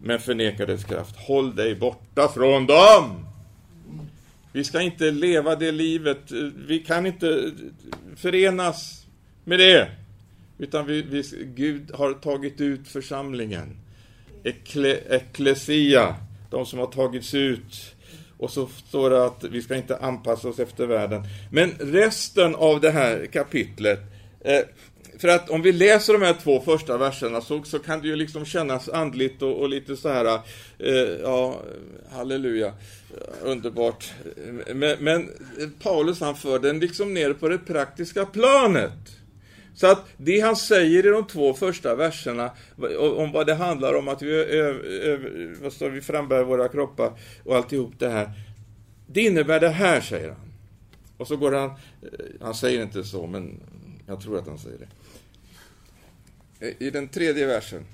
men 0.02 0.20
förneka 0.20 0.66
dess 0.66 0.84
kraft. 0.84 1.16
Håll 1.16 1.56
dig 1.56 1.74
borta 1.74 2.28
från 2.28 2.66
dem! 2.66 3.26
Vi 4.52 4.64
ska 4.64 4.80
inte 4.80 5.10
leva 5.10 5.56
det 5.56 5.72
livet, 5.72 6.32
vi 6.66 6.78
kan 6.78 7.06
inte 7.06 7.50
förenas 8.16 9.06
med 9.44 9.58
det. 9.58 9.88
Utan 10.58 10.86
vi, 10.86 11.02
vi, 11.02 11.22
Gud 11.54 11.90
har 11.94 12.12
tagit 12.12 12.60
ut 12.60 12.88
församlingen. 12.88 13.76
Ekle, 14.44 14.98
eklesia, 15.10 16.16
de 16.50 16.66
som 16.66 16.78
har 16.78 16.86
tagits 16.86 17.34
ut. 17.34 17.94
Och 18.38 18.50
så 18.50 18.66
står 18.66 19.10
det 19.10 19.24
att 19.24 19.44
vi 19.44 19.62
ska 19.62 19.76
inte 19.76 19.96
anpassa 19.96 20.48
oss 20.48 20.58
efter 20.58 20.86
världen. 20.86 21.22
Men 21.50 21.70
resten 21.70 22.54
av 22.54 22.80
det 22.80 22.90
här 22.90 23.26
kapitlet 23.26 24.00
eh, 24.40 24.60
för 25.18 25.28
att 25.28 25.50
om 25.50 25.62
vi 25.62 25.72
läser 25.72 26.12
de 26.12 26.22
här 26.22 26.36
två 26.42 26.60
första 26.60 26.98
verserna 26.98 27.40
så, 27.40 27.62
så 27.62 27.78
kan 27.78 28.00
det 28.00 28.08
ju 28.08 28.16
liksom 28.16 28.44
kännas 28.44 28.88
andligt 28.88 29.42
och, 29.42 29.60
och 29.60 29.68
lite 29.68 29.96
så 29.96 30.08
här, 30.08 30.40
eh, 30.78 30.92
ja, 31.22 31.60
halleluja, 32.10 32.72
underbart. 33.42 34.12
Men, 34.74 34.96
men, 35.00 35.30
Paulus 35.82 36.20
han 36.20 36.36
för 36.36 36.58
den 36.58 36.80
liksom 36.80 37.14
ner 37.14 37.32
på 37.32 37.48
det 37.48 37.58
praktiska 37.58 38.26
planet. 38.26 38.92
Så 39.74 39.86
att 39.86 40.04
det 40.16 40.40
han 40.40 40.56
säger 40.56 41.06
i 41.06 41.10
de 41.10 41.26
två 41.26 41.54
första 41.54 41.94
verserna 41.94 42.50
om 43.16 43.32
vad 43.32 43.46
det 43.46 43.54
handlar 43.54 43.94
om 43.94 44.08
att 44.08 44.22
vi, 44.22 45.56
vad 45.62 45.72
står 45.72 45.90
vi 45.90 46.00
frambär 46.00 46.44
våra 46.44 46.68
kroppar 46.68 47.12
och 47.44 47.56
alltihop 47.56 47.92
det 47.98 48.08
här. 48.08 48.30
Det 49.06 49.20
innebär 49.20 49.60
det 49.60 49.68
här, 49.68 50.00
säger 50.00 50.28
han. 50.28 50.52
Och 51.16 51.28
så 51.28 51.36
går 51.36 51.52
han, 51.52 51.70
eh, 51.70 51.76
han 52.40 52.54
säger 52.54 52.82
inte 52.82 53.04
så, 53.04 53.26
men 53.26 53.60
jag 54.06 54.20
tror 54.20 54.38
att 54.38 54.46
han 54.46 54.58
säger 54.58 54.78
det. 54.78 54.88
Eh, 56.60 56.72
I 56.78 56.90
den 56.90 57.08
tredje 57.08 57.46
versen. 57.46 57.84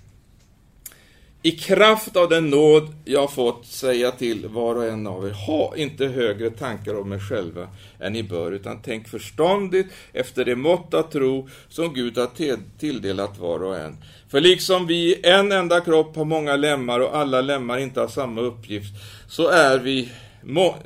I 1.42 1.50
kraft 1.50 2.16
av 2.16 2.28
den 2.28 2.50
nåd 2.50 2.94
jag 3.04 3.32
fått 3.32 3.66
säga 3.66 4.10
till 4.10 4.48
var 4.48 4.74
och 4.74 4.84
en 4.84 5.06
av 5.06 5.26
er, 5.26 5.30
ha 5.30 5.76
inte 5.76 6.06
högre 6.06 6.50
tankar 6.50 7.00
om 7.00 7.12
er 7.12 7.18
själva 7.18 7.68
än 8.00 8.12
ni 8.12 8.22
bör, 8.22 8.52
utan 8.52 8.82
tänk 8.82 9.08
förståndigt 9.08 9.86
efter 10.12 10.44
det 10.44 10.56
mått 10.56 10.94
av 10.94 11.02
tro 11.02 11.48
som 11.68 11.94
Gud 11.94 12.18
har 12.18 12.30
tilldelat 12.78 13.38
var 13.38 13.62
och 13.62 13.76
en. 13.76 13.96
För 14.28 14.40
liksom 14.40 14.86
vi 14.86 14.94
i 14.94 15.20
en 15.22 15.52
enda 15.52 15.80
kropp 15.80 16.16
har 16.16 16.24
många 16.24 16.56
lemmar 16.56 17.00
och 17.00 17.16
alla 17.16 17.40
lemmar 17.40 17.78
inte 17.78 18.00
har 18.00 18.08
samma 18.08 18.40
uppgift, 18.40 18.94
så 19.28 19.48
är 19.48 19.78
vi 19.78 20.12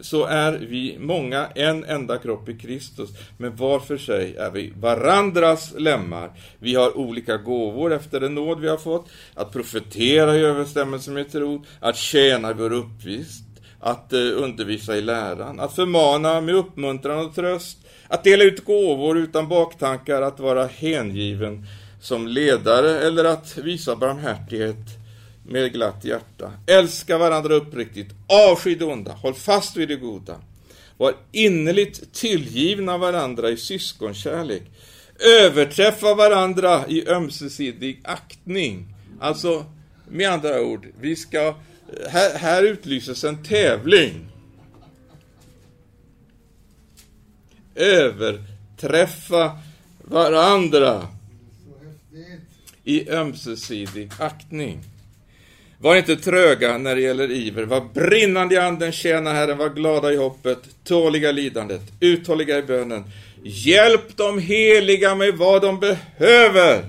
så 0.01 0.25
är 0.25 0.53
vi 0.53 0.97
många 1.01 1.47
en 1.55 1.85
enda 1.85 2.19
kropp 2.19 2.49
i 2.49 2.59
Kristus, 2.59 3.11
men 3.37 3.57
var 3.57 3.81
för 3.81 3.99
sig 3.99 4.37
är 4.37 4.51
vi 4.51 4.73
varandras 4.77 5.75
lemmar. 5.79 6.31
Vi 6.59 6.75
har 6.75 6.99
olika 6.99 7.37
gåvor 7.37 7.93
efter 7.93 8.21
den 8.21 8.35
nåd 8.35 8.61
vi 8.61 8.69
har 8.69 8.77
fått, 8.77 9.09
att 9.35 9.53
profetera 9.53 10.37
i 10.37 10.41
överensstämmelse 10.41 11.11
med 11.11 11.33
tro, 11.33 11.65
att 11.81 11.97
tjäna 11.97 12.53
vår 12.53 12.73
uppgift, 12.73 13.45
att 13.81 14.13
eh, 14.13 14.21
undervisa 14.21 14.97
i 14.97 15.01
läran, 15.01 15.61
att 15.61 15.75
förmana 15.75 16.41
med 16.41 16.55
uppmuntran 16.55 17.27
och 17.27 17.35
tröst, 17.35 17.79
att 18.09 18.25
dela 18.25 18.45
ut 18.45 18.65
gåvor 18.65 19.19
utan 19.19 19.49
baktankar, 19.49 20.23
att 20.23 20.41
vara 20.41 20.67
hängiven 20.67 21.67
som 22.01 22.27
ledare 22.27 23.01
eller 23.01 23.25
att 23.25 23.59
visa 23.59 23.97
barmhärtighet 23.97 24.98
med 25.49 25.73
glatt 25.73 26.05
hjärta. 26.05 26.53
Älska 26.67 27.19
varandra 27.19 27.55
uppriktigt, 27.55 28.15
avsky 28.27 28.75
det 28.75 28.85
onda, 28.85 29.13
håll 29.13 29.35
fast 29.35 29.77
vid 29.77 29.89
det 29.89 29.97
goda. 29.97 30.37
Var 30.97 31.15
innerligt 31.33 32.13
tillgivna 32.13 32.99
varandra 32.99 33.51
i 33.51 33.57
syskonkärlek. 33.57 34.63
Överträffa 35.41 36.15
varandra 36.15 36.85
i 36.89 37.09
ömsesidig 37.09 38.01
aktning. 38.05 38.95
Alltså, 39.21 39.65
med 40.09 40.31
andra 40.31 40.63
ord, 40.63 40.87
vi 41.01 41.17
ska, 41.17 41.55
här, 42.09 42.39
här 42.39 42.63
utlyses 42.63 43.25
en 43.25 43.45
tävling. 43.45 44.29
Överträffa 47.75 49.59
varandra 50.05 51.09
i 52.85 53.11
ömsesidig 53.11 54.11
aktning. 54.19 54.85
Var 55.81 55.97
inte 55.97 56.17
tröga 56.17 56.79
när 56.79 56.95
det 56.95 57.01
gäller 57.01 57.31
iver, 57.31 57.65
var 57.65 57.81
brinnande 57.95 58.55
i 58.55 58.59
anden, 58.59 58.93
tjäna 58.93 59.33
Herren, 59.33 59.59
var 59.59 59.69
glada 59.69 60.13
i 60.13 60.17
hoppet, 60.17 60.59
tåliga 60.85 61.31
i 61.31 61.33
lidandet, 61.33 61.81
uthålliga 62.01 62.59
i 62.59 62.63
bönen. 62.63 63.05
Hjälp 63.43 64.17
de 64.17 64.39
heliga 64.39 65.15
med 65.15 65.35
vad 65.35 65.63
de 65.63 65.81
behöver. 65.81 66.85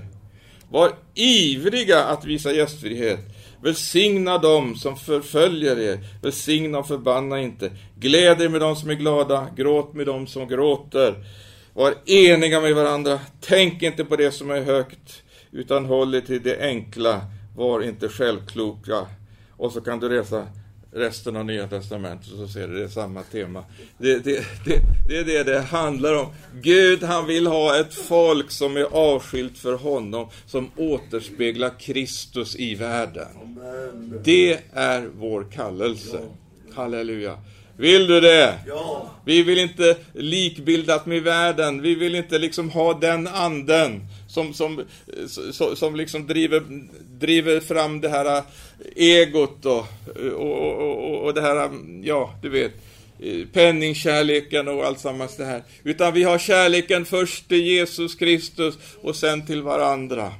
Var 0.69 0.91
ivriga 1.15 2.03
att 2.03 2.25
visa 2.25 2.51
gästfrihet. 2.51 3.19
Välsigna 3.63 4.37
dem 4.37 4.75
som 4.75 4.97
förföljer 4.97 5.79
er, 5.79 5.99
välsigna 6.21 6.77
och 6.77 6.87
förbanna 6.87 7.41
inte. 7.41 7.71
Gläd 7.99 8.41
er 8.41 8.49
med 8.49 8.61
dem 8.61 8.75
som 8.75 8.89
är 8.89 8.95
glada, 8.95 9.47
gråt 9.55 9.93
med 9.93 10.05
dem 10.05 10.27
som 10.27 10.47
gråter. 10.47 11.13
Var 11.73 11.93
eniga 12.05 12.61
med 12.61 12.75
varandra, 12.75 13.19
tänk 13.41 13.83
inte 13.83 14.05
på 14.05 14.15
det 14.15 14.31
som 14.31 14.51
är 14.51 14.61
högt, 14.61 15.23
utan 15.51 15.85
håll 15.85 16.15
er 16.15 16.21
till 16.21 16.43
det 16.43 16.59
enkla 16.61 17.21
var 17.59 17.81
inte 17.81 18.09
självkloka. 18.09 19.07
Och 19.57 19.71
så 19.71 19.81
kan 19.81 19.99
du 19.99 20.09
resa 20.09 20.47
resten 20.91 21.35
av 21.35 21.45
Nya 21.45 21.67
Testamentet 21.67 22.27
så 22.27 22.47
ser 22.47 22.67
du 22.67 22.77
det 22.77 22.83
är 22.83 22.87
samma 22.87 23.23
tema. 23.23 23.63
Det, 23.97 24.19
det, 24.19 24.45
det, 24.65 24.81
det, 25.07 25.17
är 25.17 25.23
det 25.23 25.43
det 25.43 25.59
handlar 25.59 26.15
om. 26.15 26.27
Gud 26.61 27.03
han 27.03 27.27
vill 27.27 27.47
ha 27.47 27.79
ett 27.79 27.93
folk 27.93 28.51
som 28.51 28.77
är 28.77 28.83
avskilt 28.83 29.57
för 29.57 29.73
honom, 29.73 30.29
som 30.45 30.71
återspeglar 30.75 31.79
Kristus 31.79 32.55
i 32.55 32.75
världen. 32.75 33.59
Det 34.23 34.59
är 34.73 35.09
vår 35.17 35.47
kallelse. 35.51 36.19
Halleluja. 36.73 37.37
Vill 37.77 38.07
du 38.07 38.21
det? 38.21 38.59
Ja. 38.67 39.09
Vi 39.25 39.43
vill 39.43 39.59
inte 39.59 39.97
likbildat 40.13 41.05
med 41.05 41.23
världen. 41.23 41.81
Vi 41.81 41.95
vill 41.95 42.15
inte 42.15 42.37
liksom 42.37 42.69
ha 42.69 42.93
den 42.93 43.27
anden 43.27 44.01
som, 44.39 44.53
som, 44.53 45.51
som, 45.51 45.75
som 45.75 45.95
liksom 45.95 46.27
driver, 46.27 46.63
driver 47.19 47.59
fram 47.59 48.01
det 48.01 48.09
här 48.09 48.37
eh, 48.37 48.43
egot 48.95 49.65
eh, 49.65 49.71
och, 49.71 50.71
och, 50.73 51.09
och, 51.09 51.25
och 51.25 51.33
det 51.33 51.41
här, 51.41 51.65
eh, 51.65 51.71
ja, 52.03 52.33
du 52.41 52.49
vet, 52.49 52.71
penningkärleken 53.53 54.67
och 54.67 54.85
allt 54.85 54.99
sammans 54.99 55.37
det 55.37 55.45
här. 55.45 55.63
Utan 55.83 56.13
vi 56.13 56.23
har 56.23 56.37
kärleken 56.37 57.05
först 57.05 57.47
till 57.47 57.65
Jesus 57.65 58.15
Kristus 58.15 58.77
och 59.01 59.15
sen 59.15 59.45
till 59.45 59.61
varandra. 59.61 60.31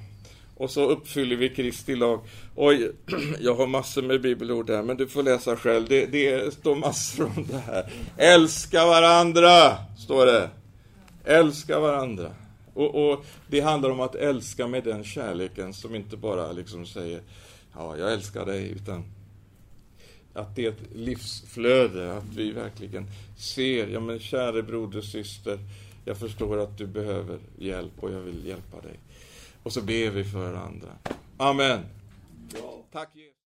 Och 0.58 0.72
så 0.72 0.90
uppfyller 0.90 1.36
vi 1.36 1.50
Kristi 1.50 1.96
lag. 1.96 2.22
Oj, 2.56 2.92
jag 3.40 3.56
har 3.56 3.68
massor 3.68 4.02
med 4.02 4.22
bibelord 4.22 4.70
här, 4.70 4.84
men 4.84 4.98
du 4.98 5.08
får 5.08 5.24
läsa 5.24 5.56
själv. 5.56 5.88
Det, 5.90 6.06
det 6.06 6.54
står 6.54 6.76
massor 6.76 7.26
om 7.38 7.48
det 7.52 7.58
här. 7.58 7.92
Älska 8.18 8.86
varandra, 8.86 9.78
står 9.98 10.26
det. 10.26 10.50
Älska 11.26 11.80
varandra. 11.80 12.32
Och, 12.80 13.12
och, 13.12 13.26
Det 13.48 13.60
handlar 13.60 13.90
om 13.90 14.00
att 14.00 14.16
älska 14.16 14.68
med 14.68 14.84
den 14.84 15.04
kärleken 15.04 15.74
som 15.74 15.96
inte 15.96 16.18
bara 16.18 16.52
liksom 16.52 16.86
säger 16.86 17.22
Ja, 17.74 17.98
jag 17.98 18.14
älskar 18.14 18.46
dig, 18.46 18.70
utan 18.70 19.04
att 20.34 20.56
det 20.56 20.66
är 20.66 20.70
ett 20.70 20.96
livsflöde, 20.96 22.18
att 22.18 22.34
vi 22.36 22.52
verkligen 22.52 23.08
ser, 23.38 23.88
ja 23.88 24.00
men 24.00 24.20
käre 24.20 24.64
broder, 24.64 25.02
syster, 25.02 25.60
jag 26.06 26.18
förstår 26.18 26.58
att 26.58 26.78
du 26.78 26.88
behöver 26.88 27.40
hjälp 27.58 27.94
och 28.00 28.12
jag 28.12 28.20
vill 28.20 28.46
hjälpa 28.48 28.82
dig. 28.82 29.00
Och 29.64 29.74
så 29.74 29.82
ber 29.82 30.10
vi 30.10 30.24
för 30.24 30.54
andra. 30.54 30.90
Amen. 31.38 31.80
Tack 32.92 33.16
Jesus. 33.16 33.39